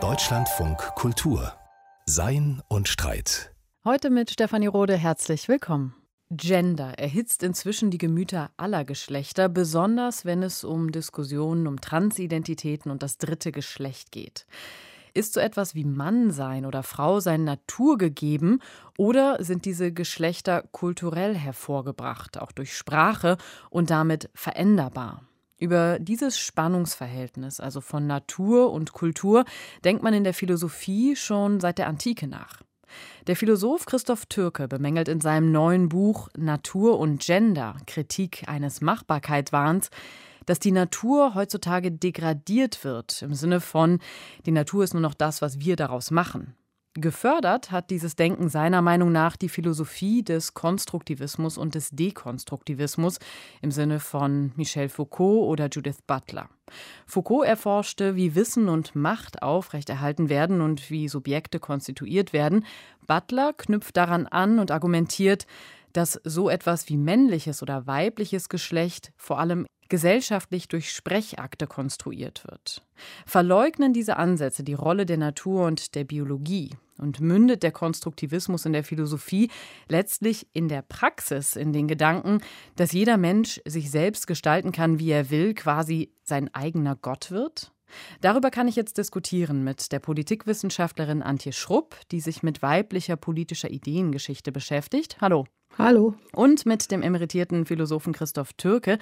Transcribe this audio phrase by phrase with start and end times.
[0.00, 1.52] Deutschlandfunk Kultur
[2.06, 3.54] Sein und Streit.
[3.84, 5.94] Heute mit Stefanie Rode herzlich willkommen.
[6.30, 13.02] Gender erhitzt inzwischen die Gemüter aller Geschlechter, besonders wenn es um Diskussionen um Transidentitäten und
[13.02, 14.46] das dritte Geschlecht geht.
[15.12, 18.62] Ist so etwas wie Mann sein oder Frau sein naturgegeben
[18.96, 23.36] oder sind diese Geschlechter kulturell hervorgebracht, auch durch Sprache
[23.68, 25.26] und damit veränderbar?
[25.60, 29.44] Über dieses Spannungsverhältnis, also von Natur und Kultur,
[29.84, 32.62] denkt man in der Philosophie schon seit der Antike nach.
[33.26, 39.90] Der Philosoph Christoph Türke bemängelt in seinem neuen Buch Natur und Gender Kritik eines Machbarkeitswahns,
[40.46, 44.00] dass die Natur heutzutage degradiert wird, im Sinne von,
[44.46, 46.56] die Natur ist nur noch das, was wir daraus machen.
[46.94, 53.20] Gefördert hat dieses Denken seiner Meinung nach die Philosophie des Konstruktivismus und des Dekonstruktivismus
[53.62, 56.48] im Sinne von Michel Foucault oder Judith Butler.
[57.06, 62.66] Foucault erforschte, wie Wissen und Macht aufrechterhalten werden und wie Subjekte konstituiert werden.
[63.06, 65.46] Butler knüpft daran an und argumentiert,
[65.92, 72.82] dass so etwas wie männliches oder weibliches Geschlecht vor allem gesellschaftlich durch Sprechakte konstruiert wird.
[73.26, 78.72] Verleugnen diese Ansätze die Rolle der Natur und der Biologie und mündet der Konstruktivismus in
[78.72, 79.50] der Philosophie
[79.88, 82.40] letztlich in der Praxis, in den Gedanken,
[82.76, 87.72] dass jeder Mensch sich selbst gestalten kann, wie er will, quasi sein eigener Gott wird?
[88.20, 93.70] Darüber kann ich jetzt diskutieren mit der Politikwissenschaftlerin Antje Schrupp, die sich mit weiblicher politischer
[93.70, 95.20] Ideengeschichte beschäftigt.
[95.20, 95.44] Hallo.
[95.78, 96.14] Hallo.
[96.32, 98.98] Und mit dem emeritierten Philosophen Christoph Türke,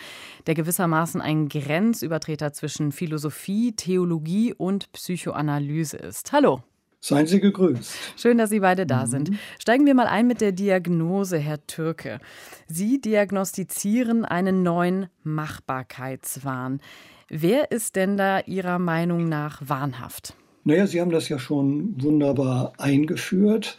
[0.47, 6.33] der gewissermaßen ein Grenzübertreter zwischen Philosophie, Theologie und Psychoanalyse ist.
[6.33, 6.62] Hallo.
[7.00, 7.92] Seien Sie gegrüßt.
[8.16, 9.10] Schön, dass Sie beide da mhm.
[9.10, 9.30] sind.
[9.60, 12.19] Steigen wir mal ein mit der Diagnose, Herr Türke.
[12.66, 16.80] Sie diagnostizieren einen neuen Machbarkeitswahn.
[17.28, 20.34] Wer ist denn da Ihrer Meinung nach wahnhaft?
[20.64, 23.78] Naja, Sie haben das ja schon wunderbar eingeführt.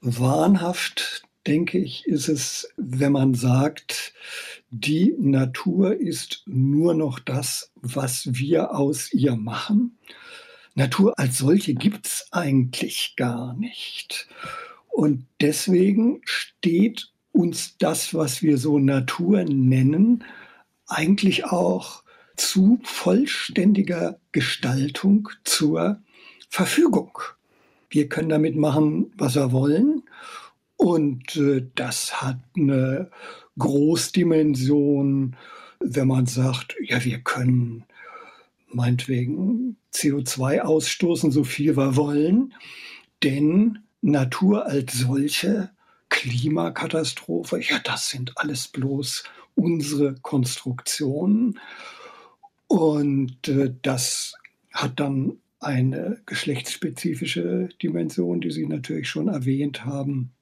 [0.00, 4.12] Wahnhaft, denke ich, ist es, wenn man sagt,
[4.70, 9.98] die Natur ist nur noch das, was wir aus ihr machen.
[10.74, 14.28] Natur als solche gibt es eigentlich gar nicht.
[14.88, 20.24] Und deswegen steht uns das, was wir so Natur nennen,
[20.86, 22.02] eigentlich auch
[22.36, 26.02] zu vollständiger Gestaltung zur
[26.50, 27.18] Verfügung.
[27.88, 30.02] Wir können damit machen, was wir wollen.
[30.78, 33.10] Und äh, das hat eine
[33.58, 35.36] Großdimension,
[35.80, 37.84] wenn man sagt, ja, wir können
[38.68, 42.54] meinetwegen CO2 ausstoßen, so viel wir wollen.
[43.24, 45.70] Denn Natur als solche,
[46.10, 49.24] Klimakatastrophe, ja, das sind alles bloß
[49.56, 51.58] unsere Konstruktionen.
[52.68, 54.34] Und äh, das
[54.72, 60.32] hat dann eine geschlechtsspezifische Dimension, die Sie natürlich schon erwähnt haben.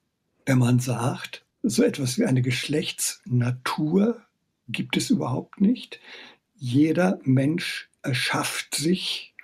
[0.47, 4.21] Wenn man sagt, so etwas wie eine Geschlechtsnatur
[4.69, 5.99] gibt es überhaupt nicht.
[6.55, 9.35] Jeder Mensch erschafft sich,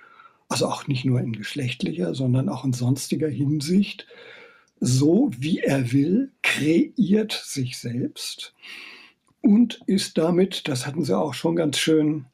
[0.48, 4.06] also auch nicht nur in geschlechtlicher, sondern auch in sonstiger Hinsicht,
[4.80, 8.54] so wie er will, kreiert sich selbst
[9.42, 12.24] und ist damit, das hatten Sie auch schon ganz schön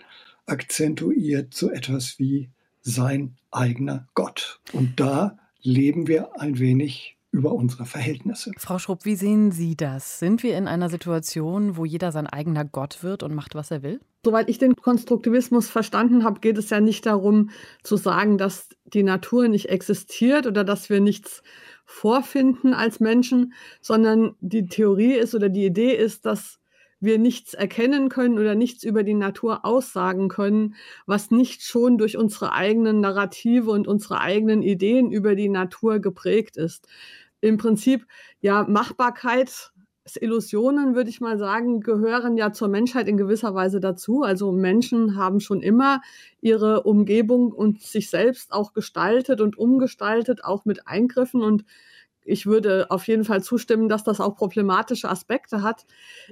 [0.47, 2.51] akzentuiert so etwas wie
[2.83, 4.61] sein eigener Gott.
[4.73, 8.53] Und da leben wir ein wenig über unsere Verhältnisse.
[8.59, 10.19] Frau Schrupp, wie sehen Sie das?
[10.19, 13.83] Sind wir in einer Situation, wo jeder sein eigener Gott wird und macht, was er
[13.83, 14.01] will?
[14.25, 17.51] Soweit ich den Konstruktivismus verstanden habe, geht es ja nicht darum
[17.83, 21.43] zu sagen, dass die Natur nicht existiert oder dass wir nichts
[21.87, 26.60] vorfinden als Menschen, sondern die Theorie ist oder die Idee ist, dass
[27.01, 30.75] wir nichts erkennen können oder nichts über die Natur aussagen können,
[31.07, 36.57] was nicht schon durch unsere eigenen Narrative und unsere eigenen Ideen über die Natur geprägt
[36.57, 36.87] ist.
[37.41, 38.07] Im Prinzip,
[38.41, 39.73] ja, Machbarkeit,
[40.21, 44.23] Illusionen, würde ich mal sagen, gehören ja zur Menschheit in gewisser Weise dazu.
[44.23, 46.01] Also Menschen haben schon immer
[46.41, 51.65] ihre Umgebung und sich selbst auch gestaltet und umgestaltet, auch mit Eingriffen und
[52.25, 55.87] ich würde auf jeden Fall zustimmen, dass das auch problematische Aspekte hat.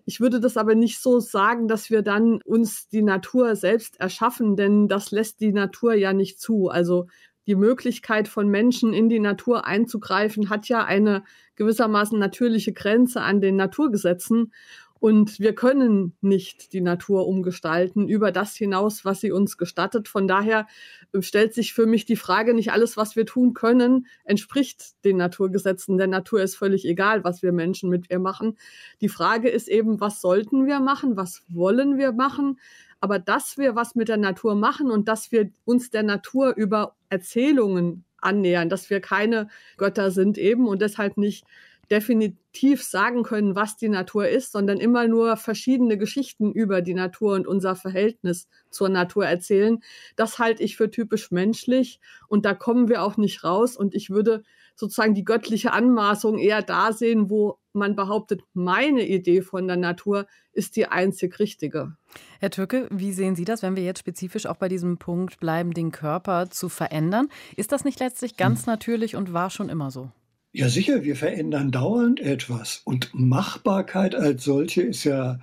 [0.04, 4.56] Ich würde das aber nicht so sagen, dass wir dann uns die Natur selbst erschaffen,
[4.56, 6.68] denn das lässt die Natur ja nicht zu.
[6.68, 7.06] Also
[7.48, 11.24] die Möglichkeit von Menschen in die Natur einzugreifen hat ja eine
[11.56, 14.52] gewissermaßen natürliche Grenze an den Naturgesetzen.
[15.00, 20.08] Und wir können nicht die Natur umgestalten über das hinaus, was sie uns gestattet.
[20.08, 20.66] Von daher
[21.12, 25.16] äh, stellt sich für mich die Frage, nicht alles, was wir tun können, entspricht den
[25.16, 25.98] Naturgesetzen.
[25.98, 28.56] Der Natur ist völlig egal, was wir Menschen mit ihr machen.
[29.00, 31.16] Die Frage ist eben, was sollten wir machen?
[31.16, 32.58] Was wollen wir machen?
[33.00, 36.96] Aber dass wir was mit der Natur machen und dass wir uns der Natur über
[37.08, 41.44] Erzählungen annähern, dass wir keine Götter sind eben und deshalb nicht
[41.90, 47.34] definitiv sagen können, was die Natur ist, sondern immer nur verschiedene Geschichten über die Natur
[47.34, 49.82] und unser Verhältnis zur Natur erzählen.
[50.16, 54.10] Das halte ich für typisch menschlich und da kommen wir auch nicht raus und ich
[54.10, 54.42] würde
[54.74, 60.26] sozusagen die göttliche Anmaßung eher da sehen, wo man behauptet, meine Idee von der Natur
[60.52, 61.96] ist die einzig richtige.
[62.40, 65.72] Herr Türke, wie sehen Sie das, wenn wir jetzt spezifisch auch bei diesem Punkt bleiben,
[65.72, 67.28] den Körper zu verändern?
[67.56, 68.72] Ist das nicht letztlich ganz hm.
[68.72, 70.10] natürlich und war schon immer so?
[70.52, 72.80] Ja, sicher, wir verändern dauernd etwas.
[72.84, 75.40] Und Machbarkeit als solche ist ja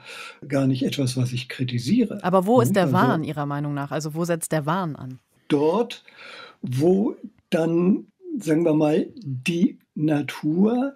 [0.47, 2.23] gar nicht etwas, was ich kritisiere.
[2.23, 3.91] Aber wo ist der also, Wahn Ihrer Meinung nach?
[3.91, 5.19] Also wo setzt der Wahn an?
[5.47, 6.03] Dort,
[6.61, 7.15] wo
[7.51, 8.07] dann,
[8.39, 10.95] sagen wir mal, die Natur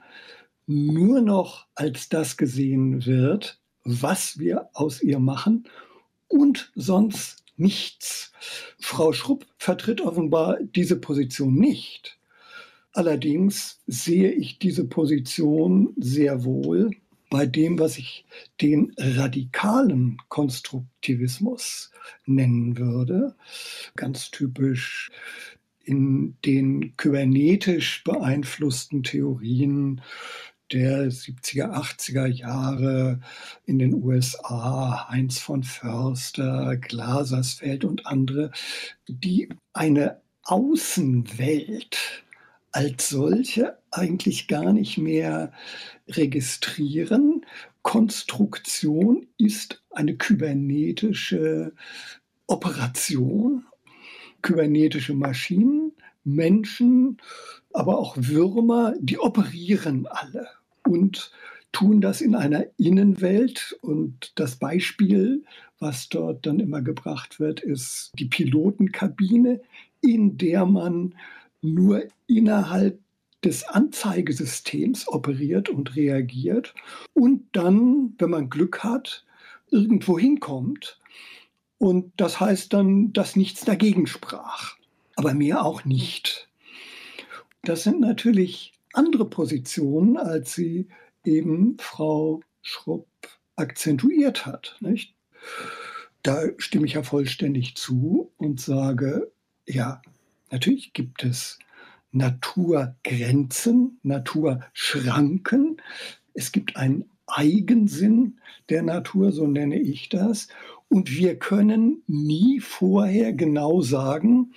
[0.65, 5.65] nur noch als das gesehen wird, was wir aus ihr machen
[6.27, 8.31] und sonst nichts.
[8.79, 12.18] Frau Schrupp vertritt offenbar diese Position nicht.
[12.93, 16.91] Allerdings sehe ich diese Position sehr wohl
[17.29, 18.25] bei dem, was ich
[18.61, 21.91] den radikalen Konstruktivismus
[22.25, 23.35] nennen würde.
[23.95, 25.11] Ganz typisch
[25.83, 30.01] in den kybernetisch beeinflussten Theorien
[30.71, 33.19] der 70er, 80er Jahre
[33.65, 38.51] in den USA, Heinz von Förster, Glasersfeld und andere,
[39.07, 42.23] die eine Außenwelt
[42.71, 45.51] als solche eigentlich gar nicht mehr
[46.07, 47.45] registrieren.
[47.81, 51.73] Konstruktion ist eine kybernetische
[52.47, 53.65] Operation,
[54.41, 55.93] kybernetische Maschinen,
[56.23, 57.17] Menschen,
[57.73, 60.47] aber auch Würmer, die operieren alle
[60.87, 61.31] und
[61.71, 63.77] tun das in einer Innenwelt.
[63.81, 65.43] Und das Beispiel,
[65.79, 69.61] was dort dann immer gebracht wird, ist die Pilotenkabine,
[70.01, 71.15] in der man
[71.61, 72.99] nur innerhalb
[73.43, 76.73] des Anzeigesystems operiert und reagiert
[77.13, 79.25] und dann, wenn man Glück hat,
[79.71, 80.99] irgendwo hinkommt.
[81.77, 84.75] Und das heißt dann, dass nichts dagegen sprach,
[85.15, 86.49] aber mehr auch nicht.
[87.63, 90.87] Das sind natürlich andere Positionen, als sie
[91.23, 93.07] eben Frau Schrupp
[93.55, 94.77] akzentuiert hat.
[94.81, 95.15] Nicht?
[96.23, 99.31] Da stimme ich ja vollständig zu und sage,
[99.65, 100.01] ja,
[100.51, 101.59] Natürlich gibt es
[102.11, 105.77] Naturgrenzen, Naturschranken.
[106.33, 110.47] Es gibt einen Eigensinn der Natur, so nenne ich das.
[110.87, 114.53] Und wir können nie vorher genau sagen,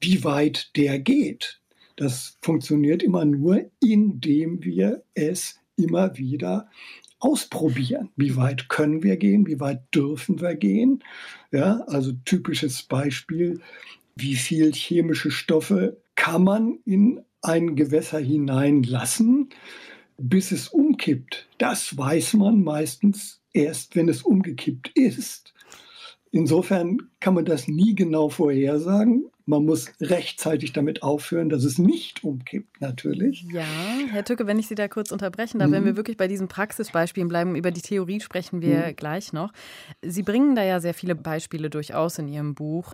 [0.00, 1.60] wie weit der geht.
[1.96, 6.68] Das funktioniert immer nur, indem wir es immer wieder
[7.18, 8.10] ausprobieren.
[8.16, 9.46] Wie weit können wir gehen?
[9.46, 11.02] Wie weit dürfen wir gehen?
[11.50, 13.60] Ja, also typisches Beispiel
[14.20, 19.48] wie viel chemische Stoffe kann man in ein Gewässer hineinlassen,
[20.18, 21.48] bis es umkippt.
[21.58, 25.54] Das weiß man meistens erst, wenn es umgekippt ist.
[26.32, 29.24] Insofern kann man das nie genau vorhersagen.
[29.46, 33.44] Man muss rechtzeitig damit aufhören, dass es nicht umkippt, natürlich.
[33.52, 33.64] Ja,
[34.08, 35.72] Herr Tücke, wenn ich Sie da kurz unterbrechen darf, mhm.
[35.72, 38.96] wenn wir wirklich bei diesen Praxisbeispielen bleiben, über die Theorie sprechen wir mhm.
[38.96, 39.52] gleich noch.
[40.02, 42.92] Sie bringen da ja sehr viele Beispiele durchaus in Ihrem Buch.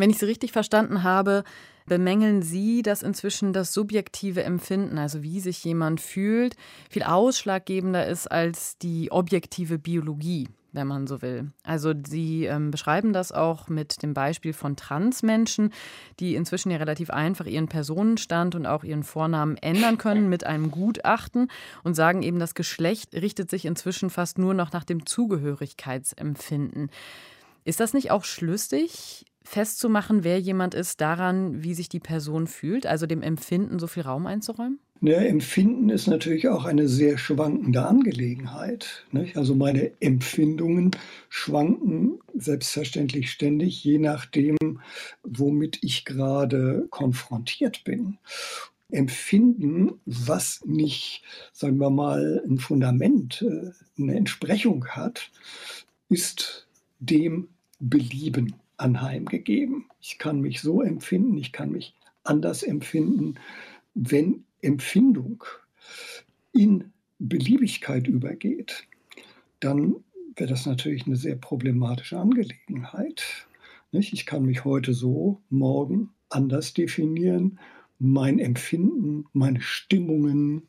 [0.00, 1.44] Wenn ich Sie richtig verstanden habe,
[1.84, 6.56] bemängeln Sie, dass inzwischen das subjektive Empfinden, also wie sich jemand fühlt,
[6.88, 11.52] viel ausschlaggebender ist als die objektive Biologie, wenn man so will.
[11.64, 15.70] Also Sie ähm, beschreiben das auch mit dem Beispiel von Transmenschen,
[16.18, 20.70] die inzwischen ja relativ einfach ihren Personenstand und auch ihren Vornamen ändern können mit einem
[20.70, 21.48] Gutachten
[21.84, 26.90] und sagen eben, das Geschlecht richtet sich inzwischen fast nur noch nach dem Zugehörigkeitsempfinden.
[27.64, 32.86] Ist das nicht auch schlüssig, festzumachen, wer jemand ist, daran, wie sich die Person fühlt,
[32.86, 34.78] also dem Empfinden so viel Raum einzuräumen?
[35.02, 39.06] Ja, Empfinden ist natürlich auch eine sehr schwankende Angelegenheit.
[39.12, 39.38] Nicht?
[39.38, 40.90] Also meine Empfindungen
[41.30, 44.58] schwanken selbstverständlich ständig, je nachdem,
[45.22, 48.18] womit ich gerade konfrontiert bin.
[48.90, 51.22] Empfinden, was nicht,
[51.54, 53.70] sagen wir mal, ein Fundament, äh,
[54.00, 55.30] eine Entsprechung hat,
[56.10, 56.66] ist
[56.98, 59.86] dem Belieben anheimgegeben.
[60.00, 61.94] Ich kann mich so empfinden, ich kann mich
[62.24, 63.34] anders empfinden.
[63.94, 65.44] Wenn Empfindung
[66.52, 68.86] in Beliebigkeit übergeht,
[69.60, 69.96] dann
[70.36, 73.46] wäre das natürlich eine sehr problematische Angelegenheit.
[73.92, 77.58] Ich kann mich heute so, morgen anders definieren
[78.00, 80.68] mein Empfinden, meine Stimmungen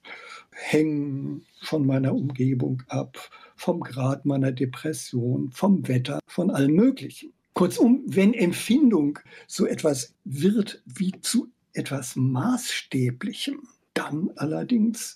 [0.52, 3.18] hängen von meiner Umgebung ab,
[3.56, 7.32] vom Grad meiner Depression, vom Wetter, von allem Möglichen.
[7.54, 15.16] Kurzum, wenn Empfindung so etwas wird wie zu etwas Maßstäblichem, dann allerdings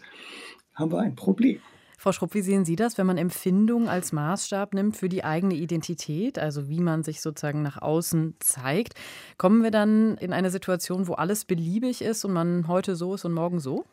[0.73, 1.59] haben wir ein Problem.
[1.97, 5.55] Frau Schrupp, wie sehen Sie das, wenn man Empfindung als Maßstab nimmt für die eigene
[5.55, 8.93] Identität, also wie man sich sozusagen nach außen zeigt?
[9.37, 13.25] Kommen wir dann in eine Situation, wo alles beliebig ist und man heute so ist
[13.25, 13.85] und morgen so?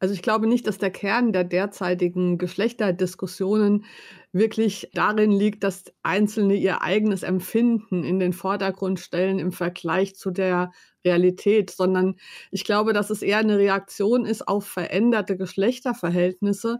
[0.00, 3.84] Also ich glaube nicht, dass der Kern der derzeitigen Geschlechterdiskussionen
[4.32, 10.30] wirklich darin liegt, dass Einzelne ihr eigenes Empfinden in den Vordergrund stellen im Vergleich zu
[10.30, 10.70] der
[11.04, 12.14] Realität, sondern
[12.50, 16.78] ich glaube, dass es eher eine Reaktion ist auf veränderte Geschlechterverhältnisse,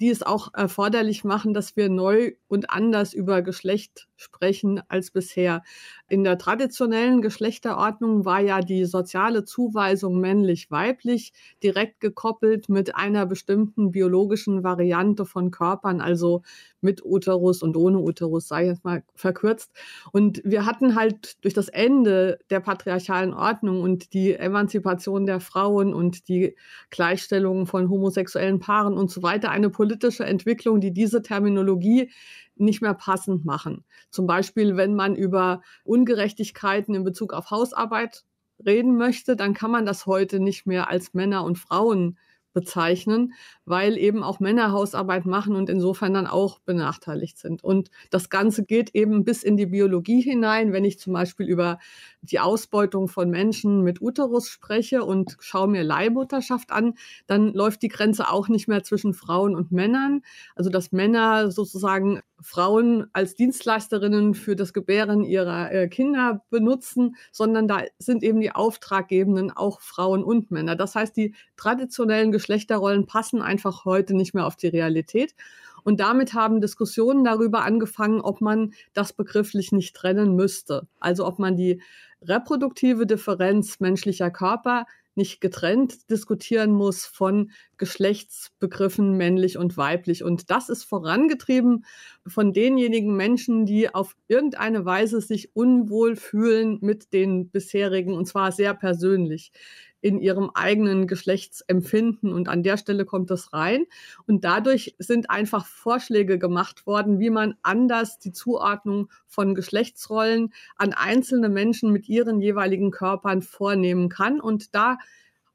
[0.00, 5.62] die es auch erforderlich machen, dass wir neu und anders über Geschlecht sprechen als bisher.
[6.08, 11.32] In der traditionellen Geschlechterordnung war ja die soziale Zuweisung männlich-weiblich
[11.64, 16.42] direkt gekoppelt mit einer bestimmten biologischen Variante von Körpern, also
[16.80, 19.72] mit Uterus und ohne Uterus, sei jetzt mal verkürzt.
[20.12, 25.92] Und wir hatten halt durch das Ende der patriarchalen Ordnung und die Emanzipation der Frauen
[25.92, 26.54] und die
[26.90, 32.12] Gleichstellung von homosexuellen Paaren und so weiter eine politische Entwicklung, die diese Terminologie
[32.56, 33.84] nicht mehr passend machen.
[34.10, 38.24] Zum Beispiel, wenn man über Ungerechtigkeiten in Bezug auf Hausarbeit
[38.64, 42.18] reden möchte, dann kann man das heute nicht mehr als Männer und Frauen
[42.56, 43.34] bezeichnen,
[43.66, 47.62] weil eben auch Männer Hausarbeit machen und insofern dann auch benachteiligt sind.
[47.62, 50.72] Und das Ganze geht eben bis in die Biologie hinein.
[50.72, 51.78] Wenn ich zum Beispiel über
[52.22, 56.94] die Ausbeutung von Menschen mit Uterus spreche und schaue mir Leihmutterschaft an,
[57.26, 60.22] dann läuft die Grenze auch nicht mehr zwischen Frauen und Männern.
[60.54, 67.66] Also dass Männer sozusagen Frauen als Dienstleisterinnen für das Gebären ihrer äh, Kinder benutzen, sondern
[67.66, 70.76] da sind eben die Auftraggebenden auch Frauen und Männer.
[70.76, 75.34] Das heißt, die traditionellen Geschlechterrollen passen einfach heute nicht mehr auf die Realität.
[75.82, 80.88] Und damit haben Diskussionen darüber angefangen, ob man das begrifflich nicht trennen müsste.
[80.98, 81.80] Also ob man die
[82.22, 84.86] reproduktive Differenz menschlicher Körper
[85.16, 90.22] nicht getrennt diskutieren muss von Geschlechtsbegriffen männlich und weiblich.
[90.22, 91.84] Und das ist vorangetrieben
[92.26, 98.52] von denjenigen Menschen, die auf irgendeine Weise sich unwohl fühlen mit den bisherigen, und zwar
[98.52, 99.52] sehr persönlich
[100.00, 102.32] in ihrem eigenen Geschlechtsempfinden.
[102.32, 103.86] Und an der Stelle kommt das rein.
[104.26, 110.92] Und dadurch sind einfach Vorschläge gemacht worden, wie man anders die Zuordnung von Geschlechtsrollen an
[110.92, 114.40] einzelne Menschen mit ihren jeweiligen Körpern vornehmen kann.
[114.40, 114.98] Und da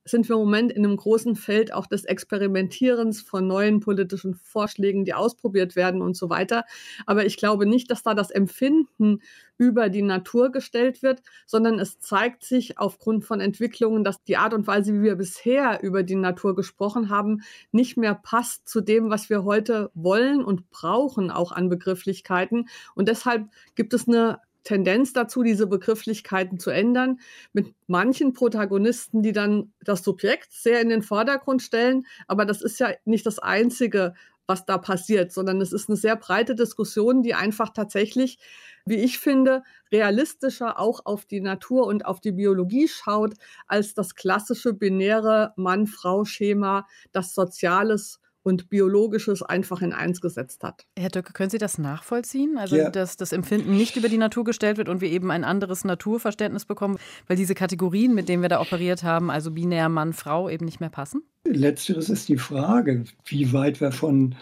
[0.03, 5.05] sind wir im Moment in einem großen Feld auch des Experimentierens von neuen politischen Vorschlägen,
[5.05, 6.65] die ausprobiert werden und so weiter.
[7.05, 9.21] Aber ich glaube nicht, dass da das Empfinden
[9.57, 14.55] über die Natur gestellt wird, sondern es zeigt sich aufgrund von Entwicklungen, dass die Art
[14.55, 19.11] und Weise, wie wir bisher über die Natur gesprochen haben, nicht mehr passt zu dem,
[19.11, 22.69] was wir heute wollen und brauchen, auch an Begrifflichkeiten.
[22.95, 27.19] Und deshalb gibt es eine Tendenz dazu, diese Begrifflichkeiten zu ändern,
[27.53, 32.05] mit manchen Protagonisten, die dann das Subjekt sehr in den Vordergrund stellen.
[32.27, 34.13] Aber das ist ja nicht das Einzige,
[34.47, 38.37] was da passiert, sondern es ist eine sehr breite Diskussion, die einfach tatsächlich,
[38.85, 43.35] wie ich finde, realistischer auch auf die Natur und auf die Biologie schaut,
[43.67, 50.85] als das klassische binäre Mann-Frau-Schema, das Soziales und Biologisches einfach in eins gesetzt hat.
[50.97, 52.57] Herr Döcke, können Sie das nachvollziehen?
[52.57, 52.89] Also, ja.
[52.89, 56.65] dass das Empfinden nicht über die Natur gestellt wird und wir eben ein anderes Naturverständnis
[56.65, 60.65] bekommen, weil diese Kategorien, mit denen wir da operiert haben, also binär Mann, Frau, eben
[60.65, 61.23] nicht mehr passen?
[61.45, 64.35] Letzteres ist die Frage, wie weit wir von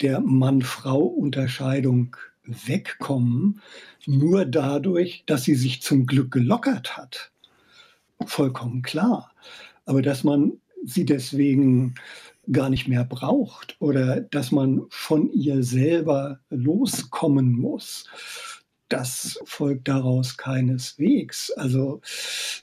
[0.00, 3.60] der Mann-Frau-Unterscheidung wegkommen,
[4.06, 7.32] nur dadurch, dass sie sich zum Glück gelockert hat.
[8.26, 9.32] Vollkommen klar.
[9.86, 10.52] Aber dass man
[10.84, 11.94] sie deswegen
[12.50, 18.06] gar nicht mehr braucht oder dass man von ihr selber loskommen muss.
[18.88, 21.50] Das folgt daraus keineswegs.
[21.52, 22.00] Also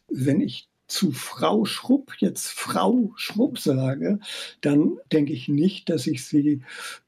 [0.08, 4.20] wenn ich zu Frau Schrupp jetzt Frau Schrupp sage,
[4.60, 6.62] dann denke ich nicht, dass ich sie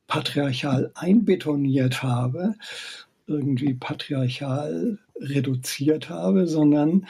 [0.08, 2.56] patriarchal einbetoniert habe,
[3.28, 7.08] irgendwie patriarchal reduziert habe, sondern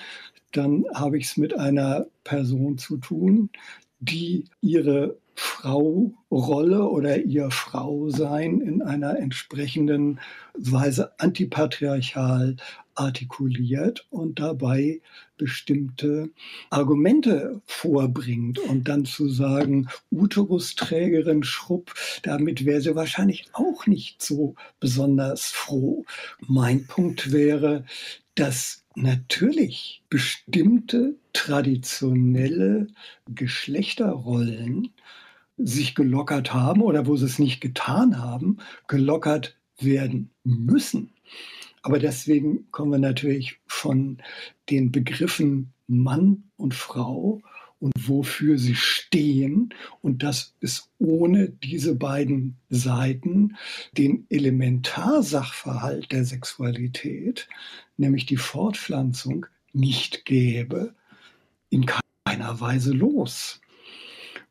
[0.52, 3.50] dann habe ich es mit einer Person zu tun,
[4.00, 10.20] die ihre Frau-Rolle oder ihr Frau-Sein in einer entsprechenden
[10.54, 12.58] Weise antipatriarchal
[12.96, 15.02] artikuliert und dabei
[15.38, 16.30] bestimmte
[16.70, 24.56] Argumente vorbringt und dann zu sagen, Uterusträgerin Schrupp, damit wäre sie wahrscheinlich auch nicht so
[24.80, 26.06] besonders froh.
[26.40, 27.86] Mein Punkt wäre,
[28.36, 32.88] dass natürlich bestimmte traditionelle
[33.28, 34.90] Geschlechterrollen
[35.58, 38.58] sich gelockert haben oder wo sie es nicht getan haben,
[38.88, 41.12] gelockert werden müssen.
[41.82, 44.18] Aber deswegen kommen wir natürlich von
[44.70, 47.42] den Begriffen Mann und Frau
[47.80, 53.58] und wofür sie stehen und dass es ohne diese beiden Seiten
[53.98, 57.50] den Elementarsachverhalt der Sexualität,
[57.98, 60.94] nämlich die Fortpflanzung, nicht gäbe,
[61.70, 63.62] in keiner Weise los.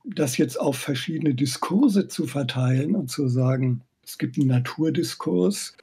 [0.04, 5.76] Das jetzt auf verschiedene Diskurse zu verteilen und zu sagen, es gibt einen Naturdiskurs,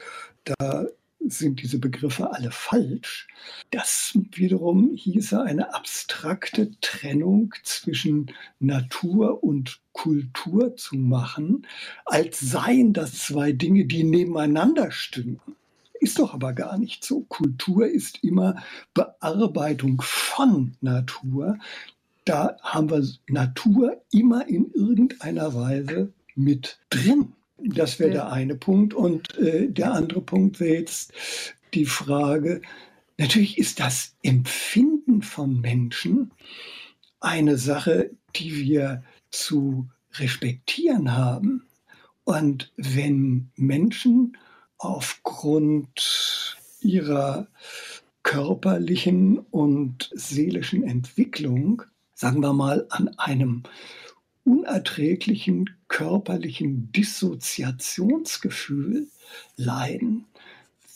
[0.44, 0.86] da
[1.26, 3.28] sind diese Begriffe alle falsch.
[3.70, 11.66] Das wiederum hieße eine abstrakte Trennung zwischen Natur und Kultur zu machen,
[12.06, 15.56] als seien das zwei Dinge, die nebeneinander stünden.
[16.00, 17.20] Ist doch aber gar nicht so.
[17.28, 18.62] Kultur ist immer
[18.94, 21.58] Bearbeitung von Natur.
[22.24, 27.34] Da haben wir Natur immer in irgendeiner Weise mit drin.
[27.58, 28.94] Das wäre der eine Punkt.
[28.94, 31.12] Und äh, der andere Punkt wäre jetzt
[31.74, 32.62] die Frage,
[33.18, 36.32] natürlich ist das Empfinden von Menschen
[37.20, 41.66] eine Sache, die wir zu respektieren haben.
[42.24, 44.36] Und wenn Menschen
[44.80, 47.46] aufgrund ihrer
[48.22, 51.82] körperlichen und seelischen Entwicklung,
[52.14, 53.64] sagen wir mal, an einem
[54.44, 59.08] unerträglichen körperlichen Dissoziationsgefühl
[59.56, 60.24] leiden,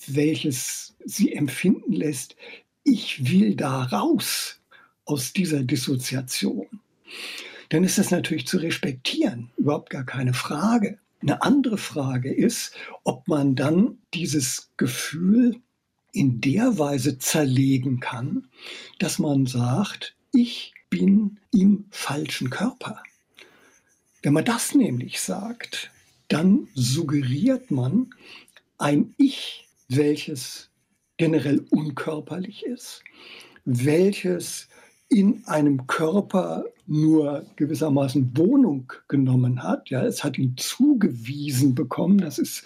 [0.07, 2.37] welches sie empfinden lässt,
[2.85, 4.61] ich will da raus
[5.05, 6.81] aus dieser Dissoziation,
[7.69, 10.99] dann ist das natürlich zu respektieren, überhaupt gar keine Frage.
[11.25, 15.57] Eine andere Frage ist, ob man dann dieses Gefühl
[16.13, 18.49] in der Weise zerlegen kann,
[18.99, 23.03] dass man sagt, ich bin im falschen Körper.
[24.23, 25.91] Wenn man das nämlich sagt,
[26.29, 28.11] dann suggeriert man
[28.77, 30.69] ein Ich, welches
[31.17, 33.03] generell unkörperlich ist,
[33.65, 34.69] welches
[35.15, 39.89] in einem Körper nur gewissermaßen Wohnung genommen hat.
[39.91, 42.19] Ja, es hat ihn zugewiesen bekommen.
[42.19, 42.65] Das ist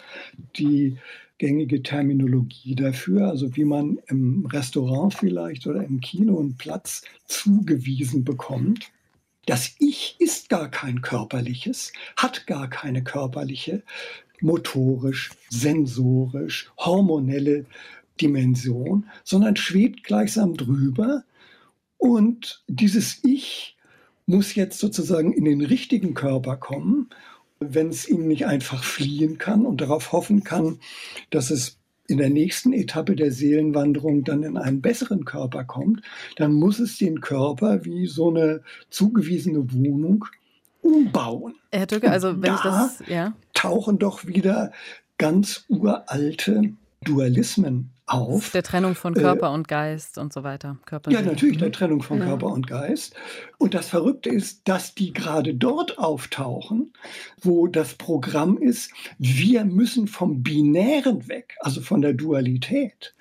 [0.56, 0.96] die
[1.36, 3.28] gängige Terminologie dafür.
[3.28, 8.90] Also wie man im Restaurant vielleicht oder im Kino einen Platz zugewiesen bekommt.
[9.44, 13.82] Das Ich ist gar kein körperliches, hat gar keine körperliche,
[14.40, 17.66] motorisch, sensorisch, hormonelle
[18.20, 21.24] Dimension, sondern schwebt gleichsam drüber.
[21.98, 23.76] Und dieses Ich
[24.26, 27.10] muss jetzt sozusagen in den richtigen Körper kommen,
[27.60, 30.78] wenn es ihm nicht einfach fliehen kann und darauf hoffen kann,
[31.30, 36.02] dass es in der nächsten Etappe der Seelenwanderung dann in einen besseren Körper kommt,
[36.36, 40.24] dann muss es den Körper wie so eine zugewiesene Wohnung
[40.80, 41.54] umbauen.
[41.70, 43.34] Herr Türke, also wenn da ich das, ja.
[43.52, 44.72] tauchen doch wieder
[45.18, 46.72] ganz uralte
[47.04, 48.50] Dualismen auf.
[48.50, 50.78] Der Trennung von Körper äh, und Geist und so weiter.
[50.86, 52.26] Körper ja, natürlich, der Trennung von ja.
[52.26, 53.14] Körper und Geist.
[53.58, 56.92] Und das Verrückte ist, dass die gerade dort auftauchen,
[57.40, 63.14] wo das Programm ist, wir müssen vom Binären weg, also von der Dualität.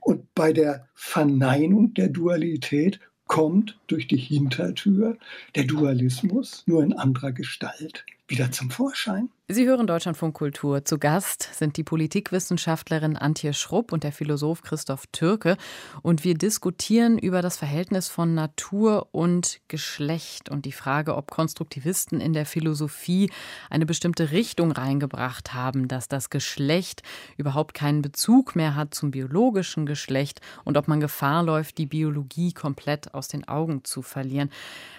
[0.00, 5.18] Und bei der Verneinung der Dualität kommt durch die Hintertür
[5.54, 9.30] der Dualismus nur in anderer Gestalt wieder zum Vorschein.
[9.50, 10.84] Sie hören Deutschlandfunk Kultur.
[10.84, 15.56] Zu Gast sind die Politikwissenschaftlerin Antje Schrupp und der Philosoph Christoph Türke.
[16.02, 22.20] Und wir diskutieren über das Verhältnis von Natur und Geschlecht und die Frage, ob Konstruktivisten
[22.20, 23.30] in der Philosophie
[23.70, 27.02] eine bestimmte Richtung reingebracht haben, dass das Geschlecht
[27.38, 32.52] überhaupt keinen Bezug mehr hat zum biologischen Geschlecht und ob man Gefahr läuft, die Biologie
[32.52, 34.50] komplett aus den Augen zu verlieren.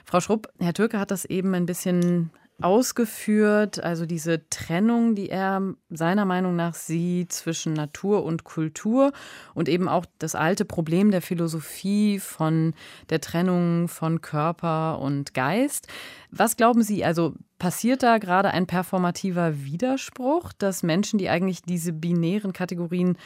[0.06, 2.32] Frau Schrupp, Herr Türke hat das eben ein bisschen
[2.62, 9.12] ausgeführt, also diese Trennung, die er seiner Meinung nach sieht zwischen Natur und Kultur
[9.54, 12.74] und eben auch das alte Problem der Philosophie von
[13.10, 15.88] der Trennung von Körper und Geist.
[16.32, 21.94] Was glauben Sie, also passiert da gerade ein performativer Widerspruch, dass Menschen, die eigentlich diese
[21.94, 23.18] binären Kategorien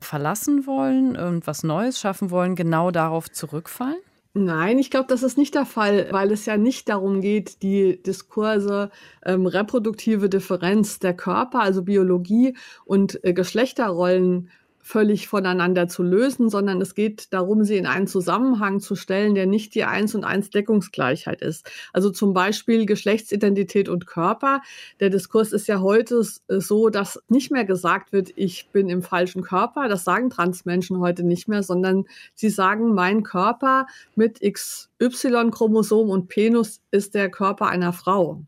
[0.00, 4.00] verlassen wollen und was Neues schaffen wollen, genau darauf zurückfallen?
[4.32, 8.00] Nein, ich glaube, das ist nicht der Fall, weil es ja nicht darum geht, die
[8.00, 8.90] Diskurse
[9.24, 14.48] ähm, reproduktive Differenz der Körper, also Biologie und äh, Geschlechterrollen
[14.82, 19.46] völlig voneinander zu lösen, sondern es geht darum, sie in einen Zusammenhang zu stellen, der
[19.46, 21.70] nicht die Eins und Eins Deckungsgleichheit ist.
[21.92, 24.62] Also zum Beispiel Geschlechtsidentität und Körper.
[24.98, 29.42] Der Diskurs ist ja heute so, dass nicht mehr gesagt wird, ich bin im falschen
[29.42, 29.88] Körper.
[29.88, 36.80] Das sagen Transmenschen heute nicht mehr, sondern sie sagen, mein Körper mit XY-Chromosom und Penus
[36.90, 38.42] ist der Körper einer Frau.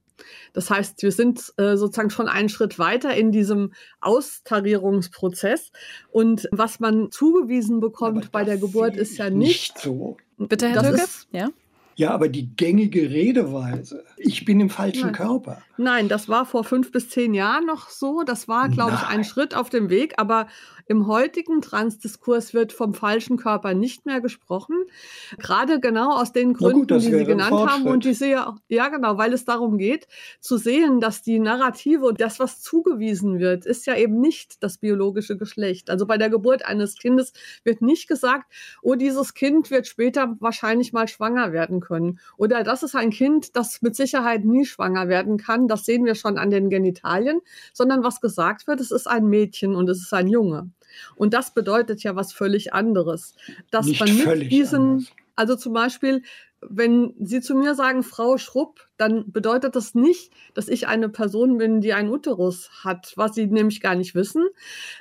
[0.53, 5.73] Das heißt, wir sind äh, sozusagen schon einen Schritt weiter in diesem Austarierungsprozess.
[6.11, 10.17] Und was man zugewiesen bekommt bei der Geburt ist ja nicht, nicht so.
[10.39, 11.05] Bitte, Herr Töke?
[11.33, 11.51] Ja.
[11.95, 15.13] Ja, aber die gängige Redeweise, ich bin im falschen Nein.
[15.13, 15.63] Körper.
[15.77, 18.23] Nein, das war vor fünf bis zehn Jahren noch so.
[18.23, 20.15] Das war, glaube ich, ein Schritt auf dem Weg.
[20.19, 20.47] Aber
[20.87, 24.77] im heutigen Transdiskurs wird vom falschen Körper nicht mehr gesprochen.
[25.39, 27.87] Gerade genau aus den Gründen, gut, die Sie genannt haben.
[27.87, 30.07] Und die sehe, ja, genau, weil es darum geht,
[30.41, 34.79] zu sehen, dass die Narrative und das, was zugewiesen wird, ist ja eben nicht das
[34.79, 35.89] biologische Geschlecht.
[35.89, 37.33] Also bei der Geburt eines Kindes
[37.65, 42.19] wird nicht gesagt, oh, dieses Kind wird später wahrscheinlich mal schwanger werden können.
[42.37, 45.69] Oder das ist ein Kind, das mit Sicherheit nie schwanger werden kann.
[45.73, 47.41] Das sehen wir schon an den Genitalien.
[47.73, 50.71] Sondern was gesagt wird, es ist ein Mädchen und es ist ein Junge.
[51.17, 53.35] Und das bedeutet ja was völlig anderes.
[53.71, 55.13] Dass Nicht man mit diesen, anders.
[55.37, 56.23] also zum Beispiel,
[56.61, 61.59] wenn Sie zu mir sagen, Frau Schrupp, dann bedeutet das nicht, dass ich eine Person
[61.59, 64.47] bin, die einen Uterus hat, was sie nämlich gar nicht wissen,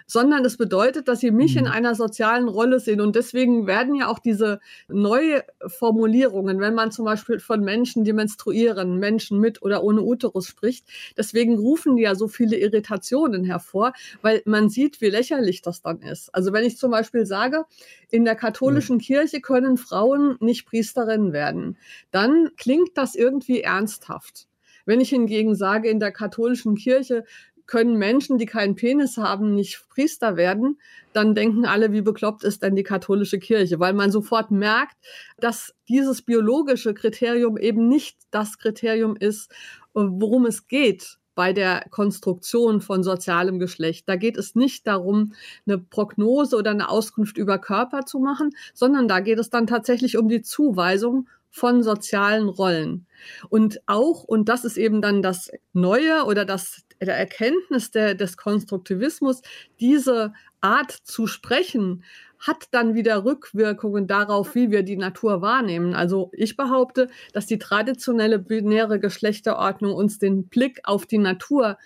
[0.08, 1.72] sondern es bedeutet, dass sie mich in mhm.
[1.72, 3.00] einer sozialen Rolle sehen.
[3.00, 8.14] Und deswegen werden ja auch diese neue Formulierungen, wenn man zum Beispiel von Menschen, die
[8.14, 13.94] menstruieren, Menschen mit oder ohne Uterus spricht, deswegen rufen die ja so viele Irritationen hervor,
[14.24, 16.34] weil man sieht, wie lächerlich das dann ist.
[16.34, 17.66] Also wenn ich zum Beispiel sage,
[18.10, 19.06] in der katholischen ja.
[19.06, 21.78] Kirche können Frauen nicht Priesterinnen werden,
[22.10, 24.48] dann klingt das irgendwie ernst ernsthaft.
[24.86, 27.24] Wenn ich hingegen sage, in der katholischen Kirche
[27.68, 30.80] können Menschen, die keinen Penis haben, nicht Priester werden,
[31.14, 34.98] dann denken alle, wie bekloppt ist denn die katholische Kirche, weil man sofort merkt,
[35.40, 39.52] dass dieses biologische Kriterium eben nicht das Kriterium ist,
[39.94, 44.10] worum es geht bei der Konstruktion von sozialem Geschlecht.
[44.10, 45.34] Da geht es nicht darum,
[45.66, 50.18] eine Prognose oder eine Auskunft über Körper zu machen, sondern da geht es dann tatsächlich
[50.18, 53.06] um die Zuweisung von sozialen Rollen.
[53.50, 58.38] Und auch, und das ist eben dann das Neue oder das der Erkenntnis der, des
[58.38, 59.42] Konstruktivismus,
[59.80, 62.04] diese Art zu sprechen,
[62.40, 65.94] hat dann wieder Rückwirkungen darauf, wie wir die Natur wahrnehmen.
[65.94, 71.78] Also ich behaupte, dass die traditionelle binäre Geschlechterordnung uns den Blick auf die Natur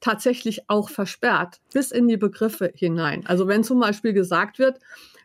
[0.00, 3.24] tatsächlich auch versperrt, bis in die Begriffe hinein.
[3.26, 4.78] Also wenn zum Beispiel gesagt wird,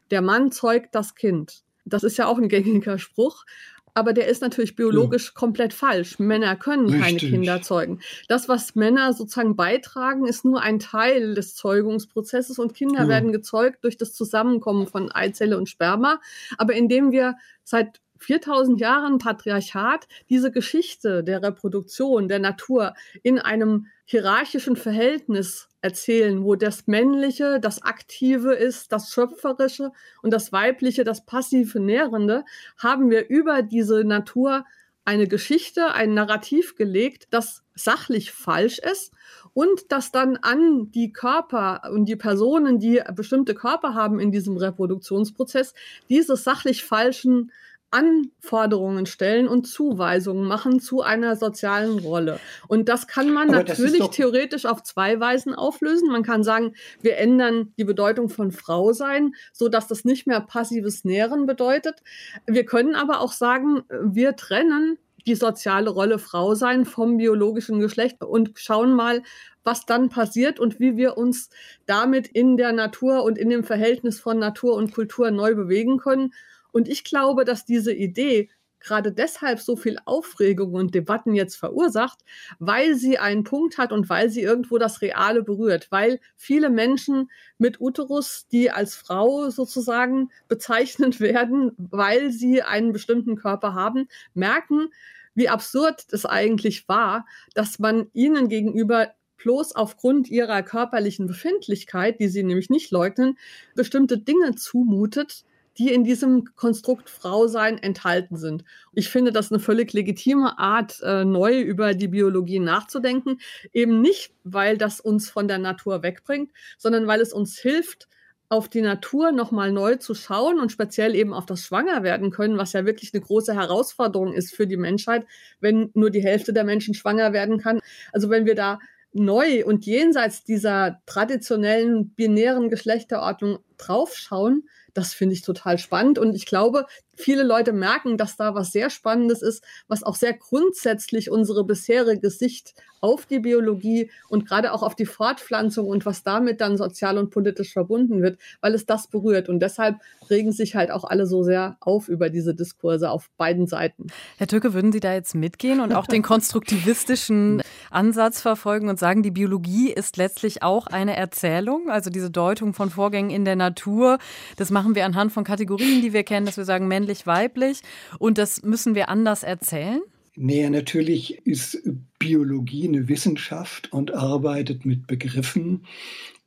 [0.09, 1.63] der Mann zeugt das Kind.
[1.85, 3.45] Das ist ja auch ein gängiger Spruch
[3.93, 5.31] aber der ist natürlich biologisch ja.
[5.33, 6.19] komplett falsch.
[6.19, 7.01] Männer können Richtig.
[7.01, 7.99] keine Kinder zeugen.
[8.27, 13.07] Das, was Männer sozusagen beitragen, ist nur ein Teil des Zeugungsprozesses und Kinder ja.
[13.07, 16.19] werden gezeugt durch das Zusammenkommen von Eizelle und Sperma.
[16.57, 23.87] Aber indem wir seit 4000 Jahren Patriarchat diese Geschichte der Reproduktion der Natur in einem
[24.05, 31.25] hierarchischen Verhältnis erzählen, wo das Männliche das Aktive ist, das Schöpferische und das Weibliche das
[31.25, 32.43] passive Nährende,
[32.77, 34.65] haben wir über diese Natur
[35.05, 39.11] eine Geschichte, ein Narrativ gelegt, das sachlich falsch ist
[39.53, 44.57] und das dann an die Körper und die Personen, die bestimmte Körper haben in diesem
[44.57, 45.73] Reproduktionsprozess,
[46.09, 47.51] diese sachlich falschen
[47.91, 52.39] Anforderungen stellen und Zuweisungen machen zu einer sozialen Rolle.
[52.67, 56.09] Und das kann man Aber natürlich theoretisch auf zwei Weisen auflösen.
[56.09, 60.41] Man kann sagen, wir ändern die Bedeutung von Frau sein, so dass das nicht mehr
[60.41, 62.03] passives Nähren bedeutet.
[62.45, 68.23] Wir können aber auch sagen, wir trennen die soziale Rolle Frau sein vom biologischen Geschlecht
[68.23, 69.21] und schauen mal,
[69.63, 71.49] was dann passiert und wie wir uns
[71.85, 76.33] damit in der Natur und in dem Verhältnis von Natur und Kultur neu bewegen können.
[76.71, 82.19] Und ich glaube, dass diese Idee gerade deshalb so viel Aufregung und Debatten jetzt verursacht,
[82.59, 87.29] weil sie einen Punkt hat und weil sie irgendwo das Reale berührt, weil viele Menschen
[87.57, 94.89] mit Uterus, die als Frau sozusagen bezeichnet werden, weil sie einen bestimmten Körper haben, merken,
[95.35, 102.27] wie absurd es eigentlich war, dass man ihnen gegenüber bloß aufgrund ihrer körperlichen Befindlichkeit, die
[102.27, 103.37] sie nämlich nicht leugnen,
[103.73, 105.45] bestimmte Dinge zumutet,
[105.79, 108.65] die in diesem Konstrukt Frausein enthalten sind.
[108.93, 113.39] Ich finde das eine völlig legitime Art, äh, neu über die Biologie nachzudenken.
[113.71, 118.09] Eben nicht, weil das uns von der Natur wegbringt, sondern weil es uns hilft,
[118.49, 122.73] auf die Natur nochmal neu zu schauen und speziell eben auf das Schwangerwerden können, was
[122.73, 125.25] ja wirklich eine große Herausforderung ist für die Menschheit,
[125.61, 127.79] wenn nur die Hälfte der Menschen schwanger werden kann.
[128.11, 128.79] Also wenn wir da
[129.13, 136.19] neu und jenseits dieser traditionellen binären Geschlechterordnung draufschauen, das finde ich total spannend.
[136.19, 136.85] Und ich glaube,
[137.19, 142.29] viele Leute merken, dass da was sehr Spannendes ist, was auch sehr grundsätzlich unsere bisherige
[142.29, 147.17] Sicht auf die Biologie und gerade auch auf die Fortpflanzung und was damit dann sozial
[147.17, 149.49] und politisch verbunden wird, weil es das berührt.
[149.49, 149.97] Und deshalb
[150.29, 154.07] regen sich halt auch alle so sehr auf über diese Diskurse auf beiden Seiten.
[154.37, 159.23] Herr Türke, würden Sie da jetzt mitgehen und auch den konstruktivistischen Ansatz verfolgen und sagen,
[159.23, 164.19] die Biologie ist letztlich auch eine Erzählung, also diese Deutung von Vorgängen in der Natur.
[164.57, 167.81] Das machen wir anhand von Kategorien, die wir kennen, dass wir sagen männlich, weiblich
[168.19, 170.01] und das müssen wir anders erzählen?
[170.35, 171.81] Nee, natürlich ist
[172.17, 175.85] Biologie eine Wissenschaft und arbeitet mit Begriffen.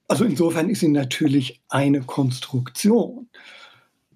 [0.09, 3.29] Also insofern ist sie natürlich eine Konstruktion.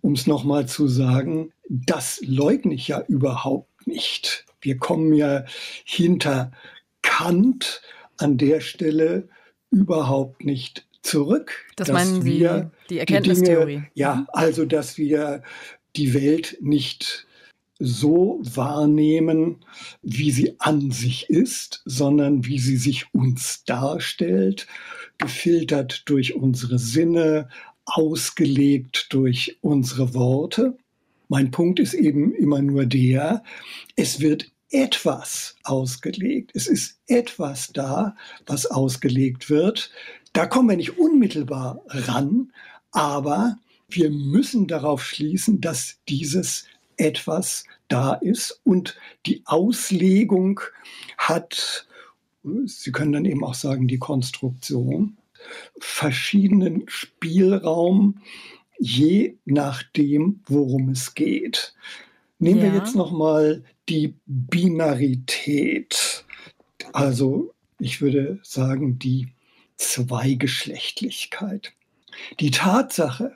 [0.00, 4.46] Um es nochmal zu sagen, das leugne ich ja überhaupt nicht.
[4.61, 5.44] Wir kommen ja
[5.85, 6.52] hinter
[7.02, 7.82] Kant
[8.16, 9.28] an der Stelle
[9.70, 11.66] überhaupt nicht zurück.
[11.76, 12.48] Das meinen Sie,
[12.90, 13.66] die Erkenntnistheorie?
[13.66, 14.26] Die Dinge, ja, mhm.
[14.32, 15.42] also dass wir
[15.96, 17.26] die Welt nicht
[17.78, 19.64] so wahrnehmen,
[20.02, 24.66] wie sie an sich ist, sondern wie sie sich uns darstellt,
[25.18, 27.48] gefiltert durch unsere Sinne,
[27.85, 30.76] ausgelegt durch unsere Worte.
[31.28, 33.42] Mein Punkt ist eben immer nur der,
[33.94, 36.50] es wird etwas ausgelegt.
[36.54, 39.90] Es ist etwas da, was ausgelegt wird.
[40.32, 42.52] Da kommen wir nicht unmittelbar ran,
[42.90, 48.96] aber wir müssen darauf schließen, dass dieses etwas da ist und
[49.27, 50.61] die Auslegung
[51.18, 51.87] hat,
[52.66, 55.16] Sie können dann eben auch sagen, die Konstruktion,
[55.81, 58.20] verschiedenen Spielraum,
[58.79, 61.75] je nachdem, worum es geht.
[62.38, 62.72] Nehmen ja.
[62.72, 66.25] wir jetzt nochmal die Binarität,
[66.92, 69.29] also ich würde sagen die
[69.77, 71.72] Zweigeschlechtlichkeit.
[72.40, 73.35] Die Tatsache,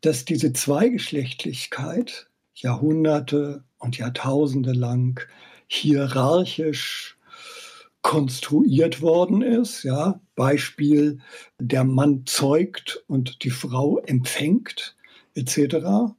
[0.00, 5.20] dass diese Zweigeschlechtlichkeit Jahrhunderte und Jahrtausende lang
[5.66, 7.18] hierarchisch
[8.02, 9.82] konstruiert worden ist.
[9.82, 11.20] Ja, Beispiel,
[11.58, 14.96] der Mann zeugt und die Frau empfängt,
[15.34, 16.14] etc.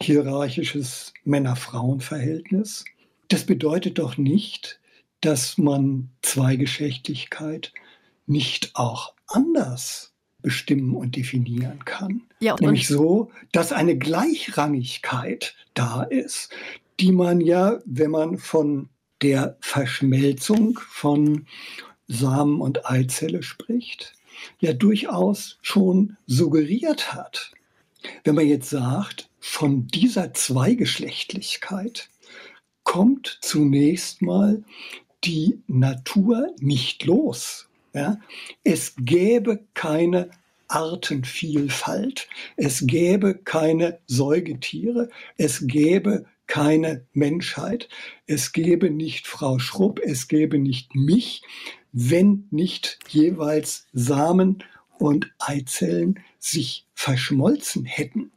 [0.00, 2.84] Hierarchisches Männer-Frauen-Verhältnis.
[3.28, 4.80] Das bedeutet doch nicht,
[5.20, 7.72] dass man Zweigeschlechtlichkeit
[8.26, 10.14] nicht auch anders
[10.48, 12.22] bestimmen und definieren kann.
[12.40, 16.48] Ja, Nämlich so, dass eine Gleichrangigkeit da ist,
[17.00, 18.88] die man ja, wenn man von
[19.20, 21.44] der Verschmelzung von
[22.06, 24.14] Samen und Eizelle spricht,
[24.58, 27.52] ja durchaus schon suggeriert hat.
[28.24, 32.08] Wenn man jetzt sagt, von dieser Zweigeschlechtlichkeit
[32.84, 34.64] kommt zunächst mal
[35.24, 37.67] die Natur nicht los.
[37.92, 38.18] Ja?
[38.64, 40.30] Es gäbe keine
[40.68, 47.88] Artenvielfalt, es gäbe keine Säugetiere, es gäbe keine Menschheit,
[48.26, 51.42] es gäbe nicht Frau Schrupp, es gäbe nicht mich,
[51.92, 54.62] wenn nicht jeweils Samen
[54.98, 58.30] und Eizellen sich verschmolzen hätten.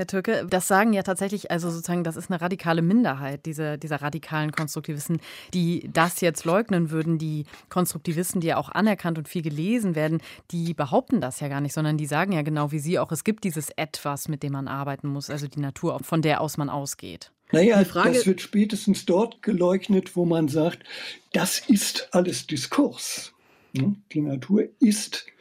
[0.00, 4.00] Herr Türke, das sagen ja tatsächlich, also sozusagen, das ist eine radikale Minderheit, diese, dieser
[4.00, 5.20] radikalen Konstruktivisten,
[5.52, 7.18] die das jetzt leugnen würden.
[7.18, 11.60] Die Konstruktivisten, die ja auch anerkannt und viel gelesen werden, die behaupten das ja gar
[11.60, 14.52] nicht, sondern die sagen ja genau wie Sie auch, es gibt dieses Etwas, mit dem
[14.52, 17.30] man arbeiten muss, also die Natur, von der aus man ausgeht.
[17.52, 20.78] Naja, Frage, das wird spätestens dort geleugnet, wo man sagt,
[21.34, 23.34] das ist alles Diskurs.
[23.74, 25.39] Die Natur ist Diskurs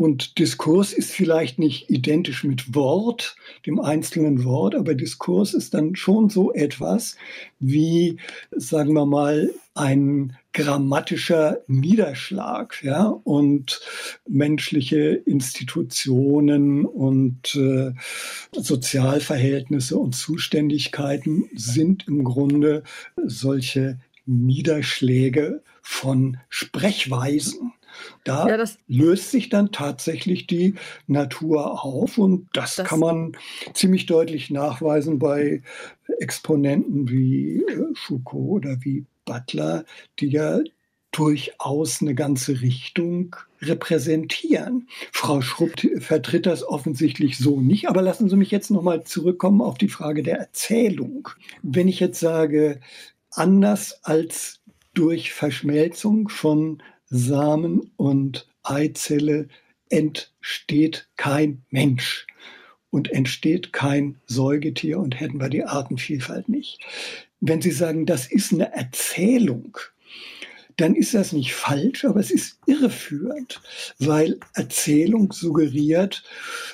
[0.00, 5.94] und Diskurs ist vielleicht nicht identisch mit Wort, dem einzelnen Wort, aber Diskurs ist dann
[5.94, 7.16] schon so etwas
[7.58, 8.16] wie,
[8.50, 13.82] sagen wir mal, ein grammatischer Niederschlag, ja, und
[14.26, 17.92] menschliche Institutionen und äh,
[18.52, 22.84] Sozialverhältnisse und Zuständigkeiten sind im Grunde
[23.22, 27.74] solche Niederschläge von Sprechweisen.
[28.24, 30.74] Da ja, löst sich dann tatsächlich die
[31.06, 33.32] Natur auf und das, das, kann man
[33.74, 35.62] ziemlich deutlich nachweisen bei
[36.18, 39.84] Exponenten wie äh, Foucault oder wie Butler,
[40.18, 40.60] die ja
[41.12, 44.88] durchaus eine ganze Richtung repräsentieren.
[45.12, 49.76] Frau Schrupp vertritt das offensichtlich so nicht, aber lassen Sie mich jetzt nochmal zurückkommen auf
[49.76, 51.28] die Frage der Erzählung.
[51.62, 52.80] Wenn ich jetzt sage,
[53.30, 54.60] anders als
[54.94, 59.48] durch Verschmelzung von Samen und Eizelle
[59.88, 62.26] entsteht kein Mensch
[62.90, 66.80] und entsteht kein Säugetier und hätten wir die Artenvielfalt nicht.
[67.40, 69.78] Wenn Sie sagen, das ist eine Erzählung,
[70.76, 73.60] dann ist das nicht falsch, aber es ist irreführend,
[73.98, 76.22] weil Erzählung suggeriert,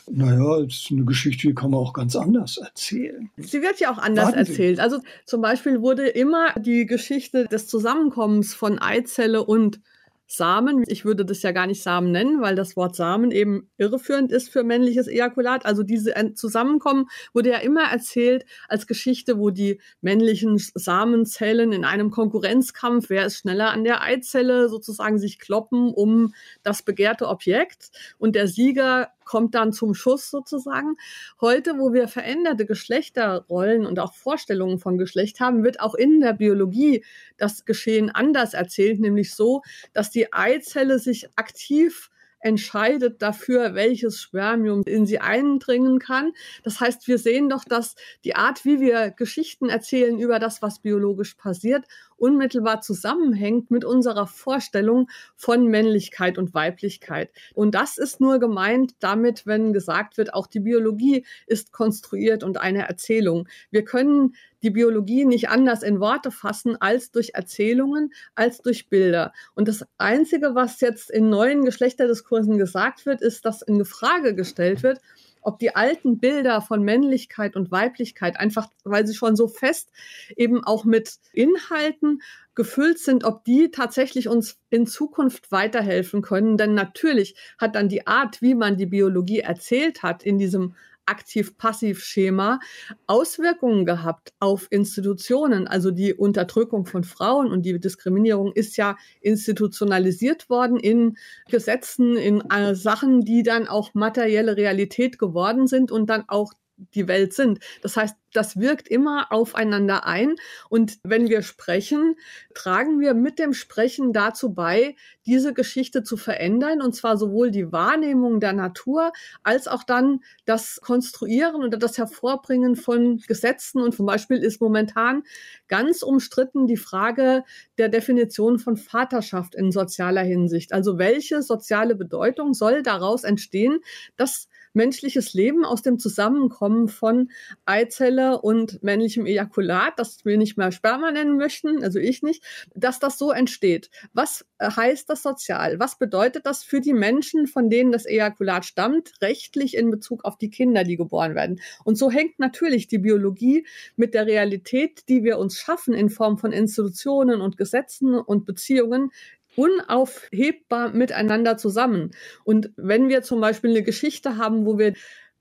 [0.08, 3.30] naja, es ist eine Geschichte, die kann man auch ganz anders erzählen.
[3.36, 4.76] Sie wird ja auch anders Warten erzählt.
[4.76, 4.82] Sie.
[4.82, 9.80] Also zum Beispiel wurde immer die Geschichte des Zusammenkommens von Eizelle und
[10.26, 10.84] Samen.
[10.88, 14.50] Ich würde das ja gar nicht Samen nennen, weil das Wort Samen eben irreführend ist
[14.50, 15.64] für männliches Ejakulat.
[15.64, 22.10] Also diese Zusammenkommen wurde ja immer erzählt als Geschichte, wo die männlichen Samenzellen in einem
[22.10, 27.90] Konkurrenzkampf, wer ist schneller an der Eizelle, sozusagen sich kloppen um das begehrte Objekt.
[28.18, 30.96] Und der Sieger kommt dann zum Schuss sozusagen.
[31.40, 36.32] Heute, wo wir veränderte Geschlechterrollen und auch Vorstellungen von Geschlecht haben, wird auch in der
[36.32, 37.04] Biologie
[37.36, 39.62] das Geschehen anders erzählt, nämlich so,
[39.92, 42.10] dass die Eizelle sich aktiv
[42.40, 46.32] entscheidet dafür, welches Spermium in sie eindringen kann.
[46.62, 50.78] Das heißt, wir sehen doch, dass die Art, wie wir Geschichten erzählen über das, was
[50.78, 51.84] biologisch passiert,
[52.16, 57.30] unmittelbar zusammenhängt mit unserer Vorstellung von Männlichkeit und Weiblichkeit.
[57.54, 62.58] Und das ist nur gemeint damit, wenn gesagt wird, auch die Biologie ist konstruiert und
[62.58, 63.48] eine Erzählung.
[63.70, 64.34] Wir können
[64.66, 69.32] die Biologie nicht anders in Worte fassen als durch Erzählungen, als durch Bilder.
[69.54, 74.82] Und das Einzige, was jetzt in neuen Geschlechterdiskursen gesagt wird, ist, dass in Frage gestellt
[74.82, 75.00] wird,
[75.40, 79.92] ob die alten Bilder von Männlichkeit und Weiblichkeit einfach, weil sie schon so fest
[80.36, 82.20] eben auch mit Inhalten
[82.56, 86.56] gefüllt sind, ob die tatsächlich uns in Zukunft weiterhelfen können.
[86.56, 90.74] Denn natürlich hat dann die Art, wie man die Biologie erzählt hat in diesem
[91.06, 92.60] Aktiv-Passiv-Schema
[93.06, 95.66] Auswirkungen gehabt auf Institutionen.
[95.66, 101.16] Also die Unterdrückung von Frauen und die Diskriminierung ist ja institutionalisiert worden in
[101.48, 107.08] Gesetzen, in äh, Sachen, die dann auch materielle Realität geworden sind und dann auch die
[107.08, 107.60] Welt sind.
[107.82, 110.36] Das heißt, das wirkt immer aufeinander ein.
[110.68, 112.16] Und wenn wir sprechen,
[112.54, 116.82] tragen wir mit dem Sprechen dazu bei, diese Geschichte zu verändern.
[116.82, 119.12] Und zwar sowohl die Wahrnehmung der Natur
[119.42, 123.80] als auch dann das Konstruieren oder das Hervorbringen von Gesetzen.
[123.80, 125.22] Und zum Beispiel ist momentan
[125.68, 127.42] ganz umstritten die Frage
[127.78, 130.74] der Definition von Vaterschaft in sozialer Hinsicht.
[130.74, 133.80] Also welche soziale Bedeutung soll daraus entstehen,
[134.16, 137.30] dass menschliches Leben aus dem Zusammenkommen von
[137.64, 143.00] Eizelle und männlichem Ejakulat, das wir nicht mehr Sperma nennen möchten, also ich nicht, dass
[143.00, 143.90] das so entsteht.
[144.12, 145.80] Was äh, heißt das sozial?
[145.80, 150.36] Was bedeutet das für die Menschen, von denen das Ejakulat stammt, rechtlich in Bezug auf
[150.36, 151.60] die Kinder, die geboren werden?
[151.84, 156.38] Und so hängt natürlich die Biologie mit der Realität, die wir uns schaffen in Form
[156.38, 159.10] von Institutionen und Gesetzen und Beziehungen,
[159.56, 162.12] unaufhebbar miteinander zusammen.
[162.44, 164.94] Und wenn wir zum Beispiel eine Geschichte haben, wo wir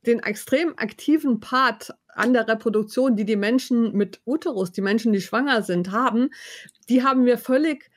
[0.06, 5.22] den extrem aktiven Part an der Reproduktion, die die Menschen mit Uterus, die Menschen, die
[5.22, 6.30] schwanger sind, haben,
[6.90, 7.90] die haben wir völlig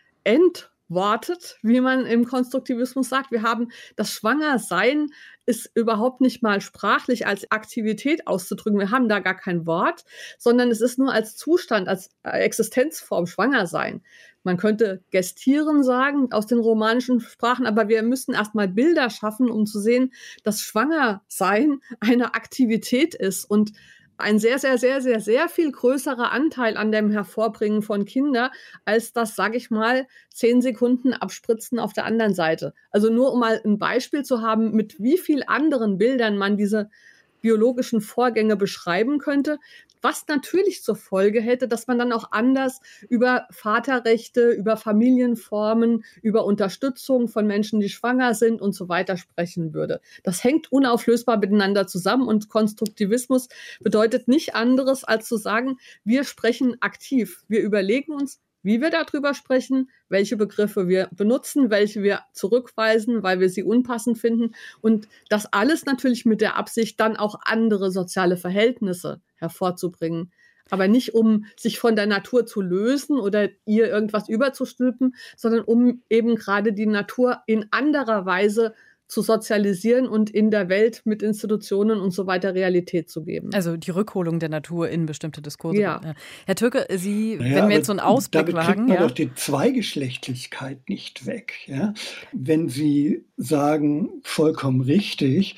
[0.88, 3.30] entwortet, wie man im Konstruktivismus sagt.
[3.30, 5.08] Wir haben das Schwangersein
[5.44, 8.78] ist überhaupt nicht mal sprachlich als Aktivität auszudrücken.
[8.78, 10.04] Wir haben da gar kein Wort,
[10.38, 14.02] sondern es ist nur als Zustand, als Existenzform schwanger sein.
[14.44, 19.66] Man könnte gestieren sagen aus den romanischen Sprachen, aber wir müssen erstmal Bilder schaffen, um
[19.66, 23.72] zu sehen, dass Schwangersein eine Aktivität ist und
[24.18, 28.50] ein sehr, sehr, sehr, sehr, sehr viel größerer Anteil an dem Hervorbringen von Kindern,
[28.84, 32.74] als das, sage ich mal, zehn Sekunden abspritzen auf der anderen Seite.
[32.90, 36.90] Also nur um mal ein Beispiel zu haben, mit wie viel anderen Bildern man diese
[37.40, 39.58] biologischen Vorgänge beschreiben könnte,
[40.02, 46.44] was natürlich zur Folge hätte, dass man dann auch anders über Vaterrechte, über Familienformen, über
[46.44, 50.00] Unterstützung von Menschen, die schwanger sind und so weiter sprechen würde.
[50.22, 53.48] Das hängt unauflösbar miteinander zusammen und Konstruktivismus
[53.80, 57.42] bedeutet nicht anderes als zu sagen, wir sprechen aktiv.
[57.48, 63.40] Wir überlegen uns, wie wir darüber sprechen, welche Begriffe wir benutzen, welche wir zurückweisen, weil
[63.40, 64.54] wir sie unpassend finden.
[64.80, 70.32] Und das alles natürlich mit der Absicht, dann auch andere soziale Verhältnisse hervorzubringen.
[70.70, 76.02] Aber nicht um sich von der Natur zu lösen oder ihr irgendwas überzustülpen, sondern um
[76.10, 78.74] eben gerade die Natur in anderer Weise
[79.08, 83.50] zu sozialisieren und in der Welt mit Institutionen und so weiter Realität zu geben.
[83.54, 85.80] Also die Rückholung der Natur in bestimmte Diskurse.
[85.80, 86.00] Ja.
[86.46, 88.66] Herr Türke, Sie, naja, wenn wir jetzt so einen Ausblick damit wagen.
[88.66, 89.02] Kriegt man ja.
[89.02, 91.54] doch die Zweigeschlechtlichkeit nicht weg.
[91.66, 91.94] Ja?
[92.32, 95.56] Wenn Sie sagen, vollkommen richtig,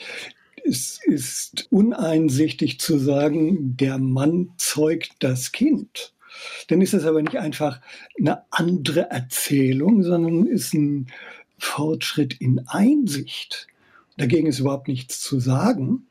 [0.65, 6.15] es ist uneinsichtig zu sagen, der Mann zeugt das Kind.
[6.69, 7.81] Dann ist das aber nicht einfach
[8.19, 11.09] eine andere Erzählung, sondern ist ein
[11.61, 13.69] Fortschritt in Einsicht.
[14.17, 16.07] Dagegen ist überhaupt nichts zu sagen.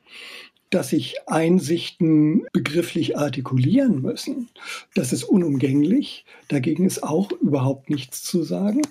[0.69, 4.49] dass sich Einsichten begrifflich artikulieren müssen.
[4.93, 6.25] Das ist unumgänglich.
[6.47, 8.83] Dagegen ist auch überhaupt nichts zu sagen.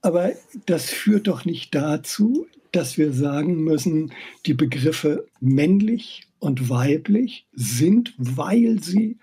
[0.00, 0.32] Aber
[0.66, 4.12] das führt doch nicht dazu, dass wir sagen müssen,
[4.46, 9.18] die Begriffe männlich und weiblich sind, weil sie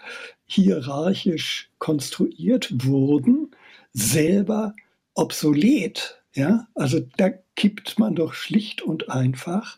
[0.45, 3.51] hierarchisch konstruiert wurden,
[3.91, 4.73] selber
[5.15, 6.20] obsolet.
[6.33, 9.77] Ja, also da kippt man doch schlicht und einfach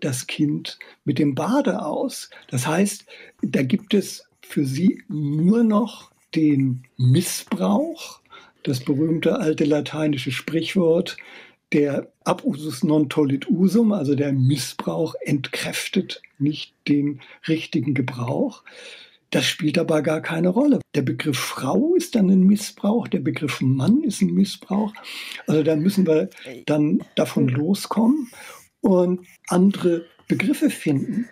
[0.00, 2.28] das Kind mit dem Bade aus.
[2.48, 3.06] Das heißt,
[3.42, 8.20] da gibt es für sie nur noch den Missbrauch,
[8.64, 11.16] das berühmte alte lateinische Sprichwort,
[11.72, 18.62] der Abusus non tollit usum, also der Missbrauch entkräftet nicht den richtigen Gebrauch.
[19.32, 20.80] Das spielt aber gar keine Rolle.
[20.94, 24.92] Der Begriff Frau ist dann ein Missbrauch, der Begriff Mann ist ein Missbrauch.
[25.46, 26.28] Also da müssen wir
[26.66, 28.30] dann davon loskommen
[28.82, 31.30] und andere Begriffe finden.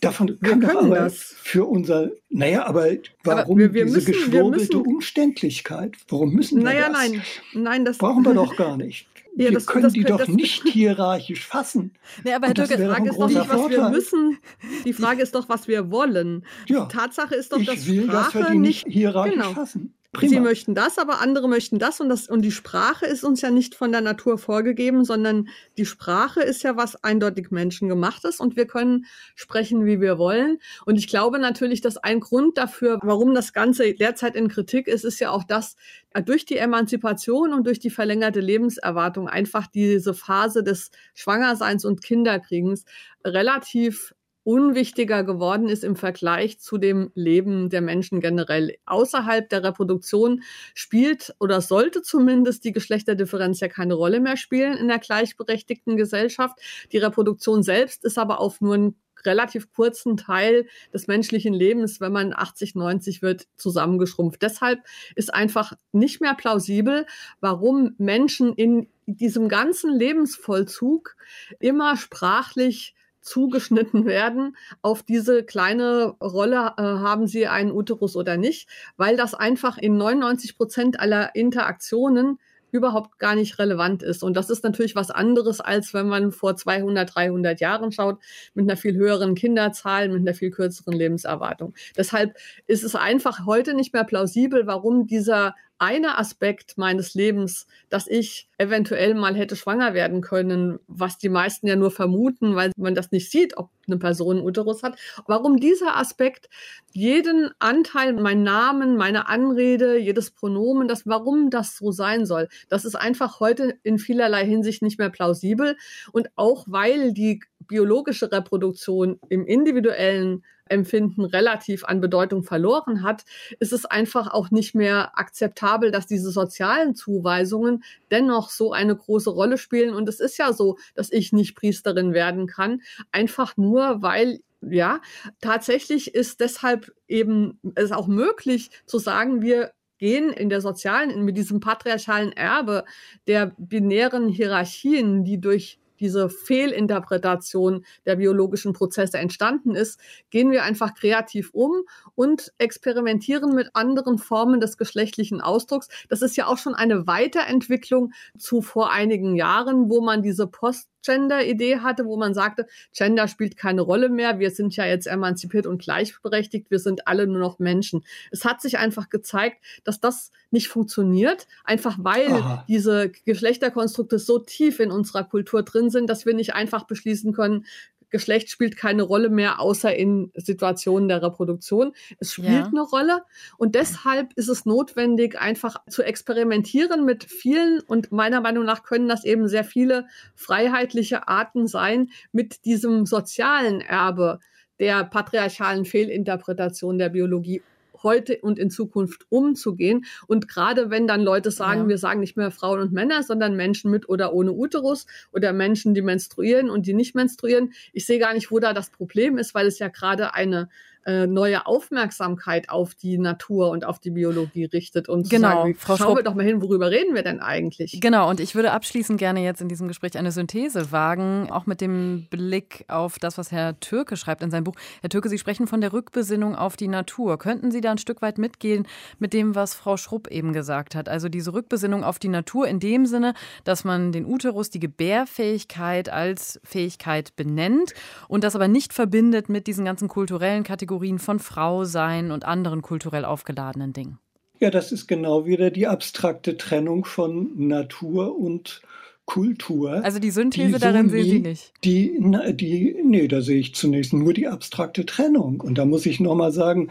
[0.00, 1.34] Davon wir kann aber das.
[1.42, 2.88] für unser, naja, aber
[3.24, 5.96] warum aber wir, wir diese müssen, geschwurbelte müssen, Umständlichkeit?
[6.08, 6.92] Warum müssen wir naja, das?
[6.92, 7.22] Nein,
[7.54, 9.08] nein, das brauchen wir doch gar nicht.
[9.34, 11.92] Ja, wir das, können das, die das, doch nicht hierarchisch fassen.
[12.24, 14.38] Nee, aber Herr Dürke, die Frage ist doch nicht, was wir müssen.
[14.84, 16.44] Die Frage ist doch, was wir wollen.
[16.66, 19.52] Ja, die Tatsache ist doch, dass ich will, Sprache dass wir die nicht hierarchisch genau.
[19.52, 19.94] fassen.
[20.12, 20.30] Prima.
[20.30, 23.50] Sie möchten das, aber andere möchten das und das und die Sprache ist uns ja
[23.50, 28.66] nicht von der Natur vorgegeben, sondern die Sprache ist ja was eindeutig menschengemachtes und wir
[28.66, 29.04] können
[29.34, 30.60] sprechen, wie wir wollen.
[30.86, 35.04] Und ich glaube natürlich, dass ein Grund dafür, warum das Ganze derzeit in Kritik ist,
[35.04, 35.76] ist ja auch das,
[36.14, 42.02] äh, durch die Emanzipation und durch die verlängerte Lebenserwartung einfach diese Phase des Schwangerseins und
[42.02, 42.86] Kinderkriegens
[43.26, 44.14] relativ
[44.48, 48.78] unwichtiger geworden ist im Vergleich zu dem Leben der Menschen generell.
[48.86, 50.42] Außerhalb der Reproduktion
[50.72, 56.58] spielt oder sollte zumindest die Geschlechterdifferenz ja keine Rolle mehr spielen in der gleichberechtigten Gesellschaft.
[56.92, 58.96] Die Reproduktion selbst ist aber auf nur einen
[59.26, 64.40] relativ kurzen Teil des menschlichen Lebens, wenn man 80, 90 wird, zusammengeschrumpft.
[64.40, 64.80] Deshalb
[65.14, 67.04] ist einfach nicht mehr plausibel,
[67.40, 71.16] warum Menschen in diesem ganzen Lebensvollzug
[71.58, 78.68] immer sprachlich zugeschnitten werden auf diese kleine Rolle, äh, haben sie einen Uterus oder nicht,
[78.96, 82.38] weil das einfach in 99 Prozent aller Interaktionen
[82.70, 84.22] überhaupt gar nicht relevant ist.
[84.22, 88.18] Und das ist natürlich was anderes, als wenn man vor 200, 300 Jahren schaut,
[88.54, 91.74] mit einer viel höheren Kinderzahl, mit einer viel kürzeren Lebenserwartung.
[91.96, 98.06] Deshalb ist es einfach heute nicht mehr plausibel, warum dieser eine Aspekt meines Lebens, dass
[98.08, 102.94] ich eventuell mal hätte schwanger werden können, was die meisten ja nur vermuten, weil man
[102.94, 104.98] das nicht sieht, ob eine Person einen Uterus hat.
[105.26, 106.48] Warum dieser Aspekt
[106.92, 112.84] jeden Anteil, mein Namen, meine Anrede, jedes Pronomen, das, warum das so sein soll, das
[112.84, 115.76] ist einfach heute in vielerlei Hinsicht nicht mehr plausibel.
[116.12, 123.24] Und auch weil die biologische Reproduktion im individuellen Empfinden relativ an Bedeutung verloren hat,
[123.60, 129.30] ist es einfach auch nicht mehr akzeptabel, dass diese sozialen Zuweisungen dennoch so eine große
[129.30, 129.94] Rolle spielen.
[129.94, 135.00] Und es ist ja so, dass ich nicht Priesterin werden kann, einfach nur, weil ja,
[135.40, 141.36] tatsächlich ist deshalb eben es auch möglich zu sagen, wir gehen in der sozialen, mit
[141.36, 142.84] diesem patriarchalen Erbe
[143.26, 150.94] der binären Hierarchien, die durch diese Fehlinterpretation der biologischen Prozesse entstanden ist, gehen wir einfach
[150.94, 151.82] kreativ um
[152.14, 155.88] und experimentieren mit anderen Formen des geschlechtlichen Ausdrucks.
[156.08, 160.88] Das ist ja auch schon eine Weiterentwicklung zu vor einigen Jahren, wo man diese Post
[161.08, 165.66] Gender-Idee hatte, wo man sagte, Gender spielt keine Rolle mehr, wir sind ja jetzt emanzipiert
[165.66, 168.04] und gleichberechtigt, wir sind alle nur noch Menschen.
[168.30, 172.64] Es hat sich einfach gezeigt, dass das nicht funktioniert, einfach weil Aha.
[172.68, 177.64] diese Geschlechterkonstrukte so tief in unserer Kultur drin sind, dass wir nicht einfach beschließen können,
[178.10, 181.92] Geschlecht spielt keine Rolle mehr, außer in Situationen der Reproduktion.
[182.18, 182.66] Es spielt ja.
[182.66, 183.22] eine Rolle
[183.56, 189.08] und deshalb ist es notwendig, einfach zu experimentieren mit vielen und meiner Meinung nach können
[189.08, 194.38] das eben sehr viele freiheitliche Arten sein, mit diesem sozialen Erbe
[194.78, 197.62] der patriarchalen Fehlinterpretation der Biologie
[198.02, 200.04] heute und in Zukunft umzugehen.
[200.26, 201.88] Und gerade wenn dann Leute sagen, ja.
[201.88, 205.94] wir sagen nicht mehr Frauen und Männer, sondern Menschen mit oder ohne Uterus oder Menschen,
[205.94, 209.54] die menstruieren und die nicht menstruieren, ich sehe gar nicht, wo da das Problem ist,
[209.54, 210.68] weil es ja gerade eine
[211.08, 215.96] äh, neue Aufmerksamkeit auf die Natur und auf die Biologie richtet und genau, sagen, Frau
[215.96, 217.98] schauen wir doch mal hin, worüber reden wir denn eigentlich?
[218.02, 221.80] Genau, und ich würde abschließend gerne jetzt in diesem Gespräch eine Synthese wagen, auch mit
[221.80, 224.74] dem Blick auf das, was Herr Türke schreibt in seinem Buch.
[225.00, 227.38] Herr Türke, Sie sprechen von der Rückbesinnung auf die Natur.
[227.38, 228.86] Könnten Sie da ein Stück weit mitgehen
[229.18, 231.08] mit dem, was Frau Schrupp eben gesagt hat?
[231.08, 233.32] Also diese Rückbesinnung auf die Natur in dem Sinne,
[233.64, 237.94] dass man den Uterus, die Gebärfähigkeit als Fähigkeit benennt
[238.28, 242.82] und das aber nicht verbindet mit diesen ganzen kulturellen Kategorien von Frau sein und anderen
[242.82, 244.18] kulturell aufgeladenen Dingen.
[244.60, 248.82] Ja, das ist genau wieder die abstrakte Trennung von Natur und
[249.28, 250.02] Kultur.
[250.02, 251.72] Also die Synthese die darin sehen Sie nicht?
[251.84, 252.18] Die,
[252.54, 255.60] die, nee, da sehe ich zunächst nur die abstrakte Trennung.
[255.60, 256.88] Und da muss ich nochmal sagen,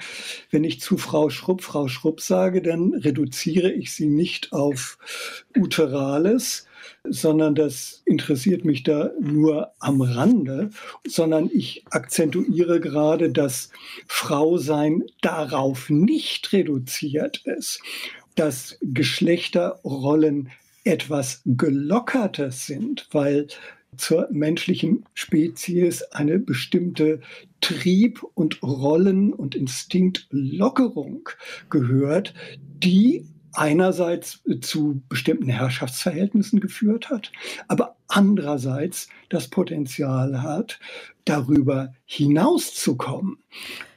[0.51, 4.99] wenn ich zu Frau Schrupp, Frau Schrupp sage, dann reduziere ich sie nicht auf
[5.57, 6.66] Uterales,
[7.09, 10.69] sondern das interessiert mich da nur am Rande,
[11.05, 13.71] sondern ich akzentuiere gerade, dass
[14.07, 17.81] Frausein darauf nicht reduziert ist,
[18.35, 20.49] dass Geschlechterrollen
[20.83, 23.47] etwas gelockertes sind, weil
[23.97, 27.21] zur menschlichen Spezies eine bestimmte
[27.61, 31.29] Trieb- und Rollen- und Instinktlockerung
[31.69, 33.25] gehört, die
[33.57, 37.31] einerseits zu bestimmten Herrschaftsverhältnissen geführt hat,
[37.67, 40.79] aber andererseits das Potenzial hat,
[41.25, 43.39] darüber hinauszukommen.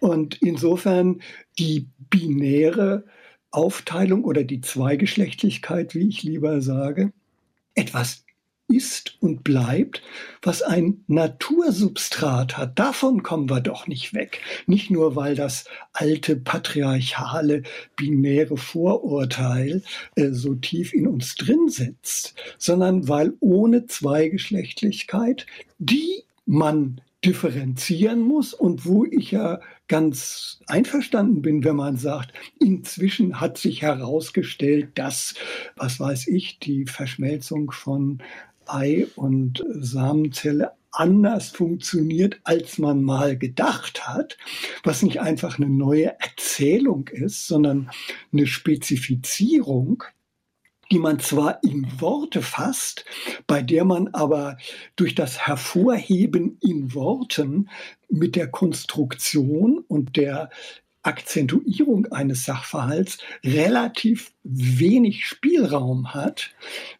[0.01, 1.21] Und insofern
[1.59, 3.05] die binäre
[3.51, 7.13] Aufteilung oder die Zweigeschlechtlichkeit, wie ich lieber sage,
[7.75, 8.25] etwas
[8.71, 10.03] ist und bleibt,
[10.43, 12.79] was ein Natursubstrat hat.
[12.79, 14.41] Davon kommen wir doch nicht weg.
[14.66, 17.62] Nicht nur, weil das alte patriarchale
[17.97, 19.83] binäre Vorurteil
[20.16, 25.47] äh, so tief in uns drin sitzt, sondern weil ohne Zweigeschlechtlichkeit,
[25.79, 33.41] die man differenzieren muss und wo ich ja ganz einverstanden bin, wenn man sagt, inzwischen
[33.41, 35.35] hat sich herausgestellt, dass,
[35.77, 38.23] was weiß ich, die Verschmelzung von
[38.67, 44.37] Ei und Samenzelle anders funktioniert, als man mal gedacht hat,
[44.83, 47.91] was nicht einfach eine neue Erzählung ist, sondern
[48.33, 50.05] eine Spezifizierung
[50.93, 53.05] die man zwar in Worte fasst,
[53.47, 54.57] bei der man aber
[54.97, 57.69] durch das Hervorheben in Worten
[58.09, 60.51] mit der Konstruktion und der
[61.03, 66.51] Akzentuierung eines Sachverhalts relativ wenig Spielraum hat,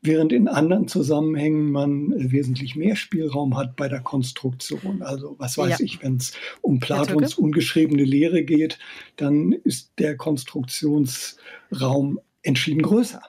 [0.01, 5.03] während in anderen Zusammenhängen man wesentlich mehr Spielraum hat bei der Konstruktion.
[5.03, 5.85] Also was weiß ja.
[5.85, 6.33] ich, wenn es
[6.63, 8.79] um Platons ungeschriebene Lehre geht,
[9.17, 13.23] dann ist der Konstruktionsraum entschieden größer.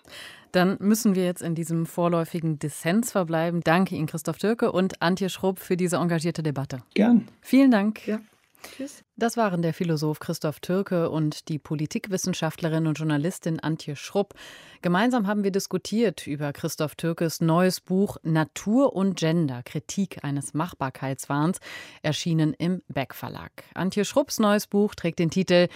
[0.54, 3.62] Dann müssen wir jetzt in diesem vorläufigen Dissens verbleiben.
[3.64, 6.84] Danke Ihnen, Christoph Türke und Antje Schrupp, für diese engagierte Debatte.
[6.94, 7.28] Gern.
[7.42, 8.06] Vielen Dank.
[8.06, 8.20] Ja.
[8.62, 9.04] Tschüss.
[9.16, 14.34] Das waren der Philosoph Christoph Türke und die Politikwissenschaftlerin und Journalistin Antje Schrupp.
[14.82, 21.60] Gemeinsam haben wir diskutiert über Christoph Türkes neues Buch Natur und Gender, Kritik eines Machbarkeitswahns,
[22.02, 23.52] erschienen im Beck Verlag.
[23.74, 25.68] Antje Schrupps neues Buch trägt den Titel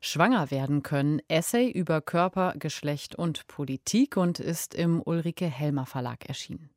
[0.00, 6.26] Schwanger werden können, Essay über Körper, Geschlecht und Politik und ist im Ulrike Helmer Verlag
[6.28, 6.73] erschienen.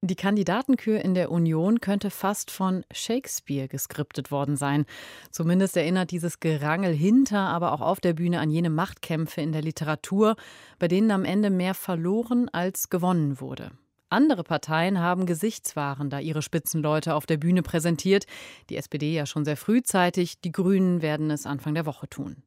[0.00, 4.86] Die Kandidatenkür in der Union könnte fast von Shakespeare geskriptet worden sein.
[5.32, 9.62] Zumindest erinnert dieses Gerangel hinter, aber auch auf der Bühne an jene Machtkämpfe in der
[9.62, 10.36] Literatur,
[10.78, 13.72] bei denen am Ende mehr verloren als gewonnen wurde.
[14.08, 18.26] Andere Parteien haben Gesichtswaren da ihre Spitzenleute auf der Bühne präsentiert.
[18.70, 22.44] Die SPD ja schon sehr frühzeitig, die Grünen werden es Anfang der Woche tun.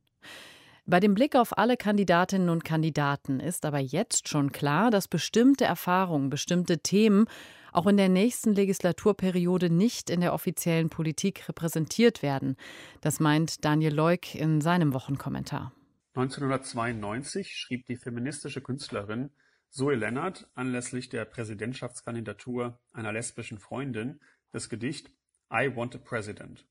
[0.86, 5.64] Bei dem Blick auf alle Kandidatinnen und Kandidaten ist aber jetzt schon klar, dass bestimmte
[5.64, 7.26] Erfahrungen, bestimmte Themen
[7.72, 12.58] auch in der nächsten Legislaturperiode nicht in der offiziellen Politik repräsentiert werden.
[13.00, 15.72] Das meint Daniel Leuk in seinem Wochenkommentar.
[16.16, 19.30] 1992 schrieb die feministische Künstlerin
[19.70, 24.20] Zoe Lennart anlässlich der Präsidentschaftskandidatur einer lesbischen Freundin
[24.52, 25.12] das Gedicht
[25.54, 26.66] I Want a President.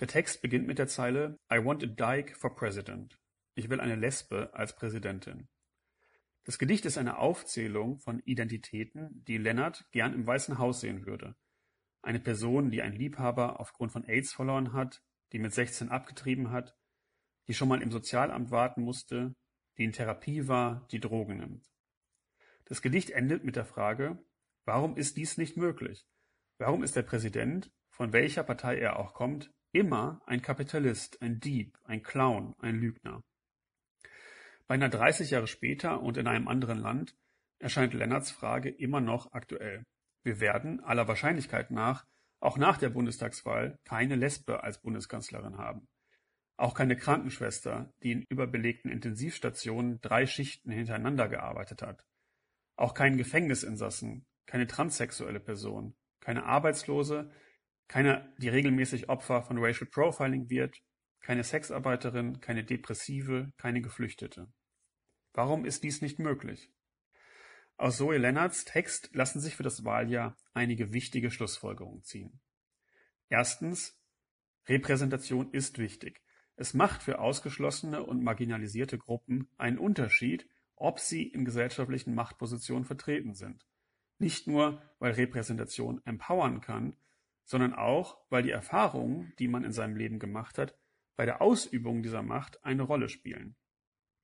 [0.00, 3.18] Der Text beginnt mit der Zeile I want a dyke for president.
[3.56, 5.48] Ich will eine Lesbe als Präsidentin.
[6.44, 11.34] Das Gedicht ist eine Aufzählung von Identitäten, die Lennart gern im Weißen Haus sehen würde.
[12.00, 16.76] Eine Person, die einen Liebhaber aufgrund von AIDS verloren hat, die mit 16 abgetrieben hat,
[17.48, 19.34] die schon mal im Sozialamt warten musste,
[19.78, 21.68] die in Therapie war, die Drogen nimmt.
[22.66, 24.24] Das Gedicht endet mit der Frage,
[24.64, 26.06] warum ist dies nicht möglich?
[26.56, 31.78] Warum ist der Präsident, von welcher Partei er auch kommt, immer ein Kapitalist, ein Dieb,
[31.84, 33.22] ein Clown, ein Lügner?
[34.66, 37.16] Beinahe 30 Jahre später und in einem anderen Land
[37.60, 39.84] erscheint Lennarts Frage immer noch aktuell.
[40.24, 42.04] Wir werden aller Wahrscheinlichkeit nach
[42.40, 45.88] auch nach der Bundestagswahl keine Lesbe als Bundeskanzlerin haben.
[46.56, 52.04] Auch keine Krankenschwester, die in überbelegten Intensivstationen drei Schichten hintereinander gearbeitet hat.
[52.76, 57.30] Auch kein Gefängnisinsassen, keine transsexuelle Person, keine Arbeitslose,
[57.88, 60.76] keine, die regelmäßig Opfer von Racial Profiling wird,
[61.20, 64.52] keine Sexarbeiterin, keine Depressive, keine Geflüchtete.
[65.32, 66.70] Warum ist dies nicht möglich?
[67.76, 72.40] Aus Zoe Lennarts Text lassen sich für das Wahljahr einige wichtige Schlussfolgerungen ziehen.
[73.28, 74.00] Erstens,
[74.68, 76.20] Repräsentation ist wichtig.
[76.56, 83.34] Es macht für ausgeschlossene und marginalisierte Gruppen einen Unterschied, ob sie in gesellschaftlichen Machtpositionen vertreten
[83.34, 83.64] sind.
[84.18, 86.96] Nicht nur, weil Repräsentation empowern kann,
[87.48, 90.78] sondern auch, weil die Erfahrungen, die man in seinem Leben gemacht hat,
[91.16, 93.56] bei der Ausübung dieser Macht eine Rolle spielen.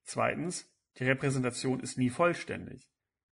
[0.03, 2.87] Zweitens, die Repräsentation ist nie vollständig.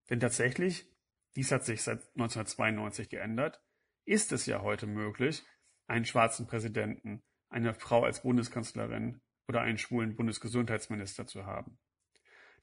[0.10, 0.90] Denn tatsächlich,
[1.36, 3.62] dies hat sich seit 1992 geändert,
[4.06, 5.44] ist es ja heute möglich,
[5.88, 9.20] einen schwarzen Präsidenten, eine Frau als Bundeskanzlerin
[9.50, 11.78] oder einen schwulen Bundesgesundheitsminister zu haben.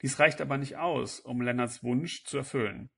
[0.00, 2.88] Dies reicht aber nicht aus, um Lennarts Wunsch zu erfüllen.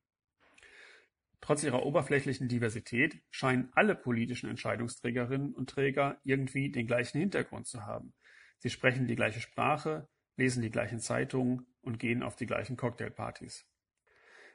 [1.40, 7.86] Trotz ihrer oberflächlichen Diversität scheinen alle politischen Entscheidungsträgerinnen und Träger irgendwie den gleichen Hintergrund zu
[7.86, 8.12] haben.
[8.58, 13.66] Sie sprechen die gleiche Sprache, lesen die gleichen Zeitungen und gehen auf die gleichen Cocktailpartys.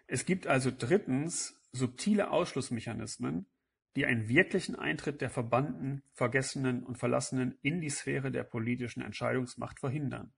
[0.08, 3.48] Es gibt also drittens subtile Ausschlussmechanismen,
[3.96, 9.80] die einen wirklichen Eintritt der Verbannten, Vergessenen und Verlassenen in die Sphäre der politischen Entscheidungsmacht
[9.80, 10.34] verhindern.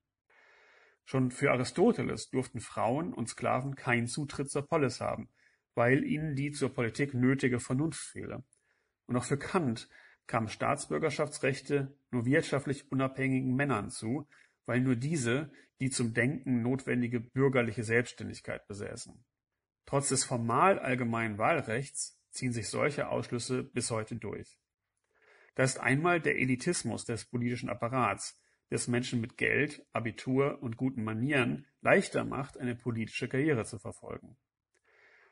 [1.06, 5.30] Schon für Aristoteles durften Frauen und Sklaven keinen Zutritt zur Polis haben,
[5.78, 8.44] weil ihnen die zur Politik nötige Vernunft fehle.
[9.06, 9.88] Und auch für Kant
[10.26, 14.28] kamen Staatsbürgerschaftsrechte nur wirtschaftlich unabhängigen Männern zu,
[14.66, 19.24] weil nur diese die zum Denken notwendige bürgerliche Selbstständigkeit besäßen.
[19.86, 24.60] Trotz des formal allgemeinen Wahlrechts ziehen sich solche Ausschlüsse bis heute durch.
[25.54, 30.76] Da ist einmal der Elitismus des politischen Apparats, der es Menschen mit Geld, Abitur und
[30.76, 34.38] guten Manieren leichter macht, eine politische Karriere zu verfolgen.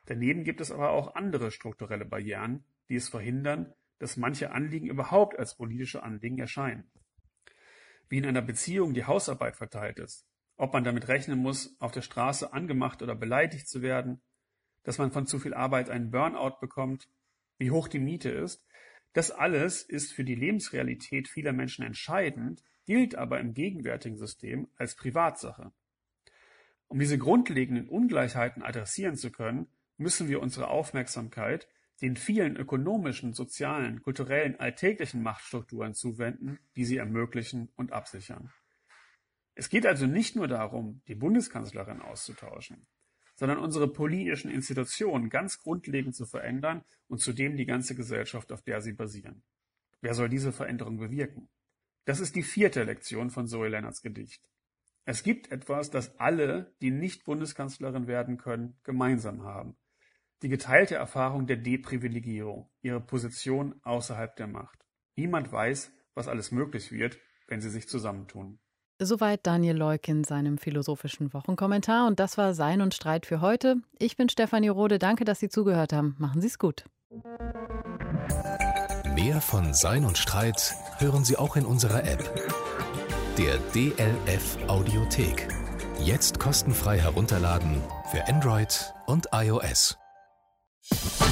[0.06, 5.38] Daneben gibt es aber auch andere strukturelle Barrieren, die es verhindern, dass manche Anliegen überhaupt
[5.38, 6.90] als politische Anliegen erscheinen.
[8.08, 10.26] Wie in einer Beziehung die Hausarbeit verteilt ist,
[10.56, 14.22] ob man damit rechnen muss, auf der Straße angemacht oder beleidigt zu werden,
[14.84, 17.08] dass man von zu viel Arbeit einen Burnout bekommt,
[17.58, 18.64] wie hoch die Miete ist,
[19.12, 24.94] das alles ist für die Lebensrealität vieler Menschen entscheidend, gilt aber im gegenwärtigen System als
[24.94, 25.72] Privatsache.
[26.86, 31.68] Um diese grundlegenden Ungleichheiten adressieren zu können, müssen wir unsere Aufmerksamkeit
[32.02, 38.52] den vielen ökonomischen, sozialen, kulturellen, alltäglichen Machtstrukturen zuwenden, die sie ermöglichen und absichern.
[39.54, 42.86] Es geht also nicht nur darum, die Bundeskanzlerin auszutauschen
[43.36, 48.80] sondern unsere politischen Institutionen ganz grundlegend zu verändern und zudem die ganze Gesellschaft, auf der
[48.80, 49.42] sie basieren.
[50.00, 51.48] Wer soll diese Veränderung bewirken?
[52.06, 54.48] Das ist die vierte Lektion von Zoe Lennarts Gedicht.
[55.04, 59.76] Es gibt etwas, das alle, die nicht Bundeskanzlerin werden können, gemeinsam haben.
[60.46, 64.78] Die geteilte Erfahrung der Deprivilegierung, ihre Position außerhalb der Macht.
[65.16, 67.18] Niemand weiß, was alles möglich wird,
[67.48, 68.60] wenn sie sich zusammentun.
[69.00, 72.06] Soweit Daniel Leuk in seinem philosophischen Wochenkommentar.
[72.06, 73.78] Und das war Sein und Streit für heute.
[73.98, 75.00] Ich bin Stefanie Rode.
[75.00, 76.14] Danke, dass Sie zugehört haben.
[76.20, 76.84] Machen Sie es gut.
[79.16, 82.22] Mehr von Sein und Streit hören Sie auch in unserer App.
[83.36, 85.48] Der DLF Audiothek.
[85.98, 87.82] Jetzt kostenfrei herunterladen
[88.12, 89.98] für Android und iOS.
[90.88, 91.25] Thank you.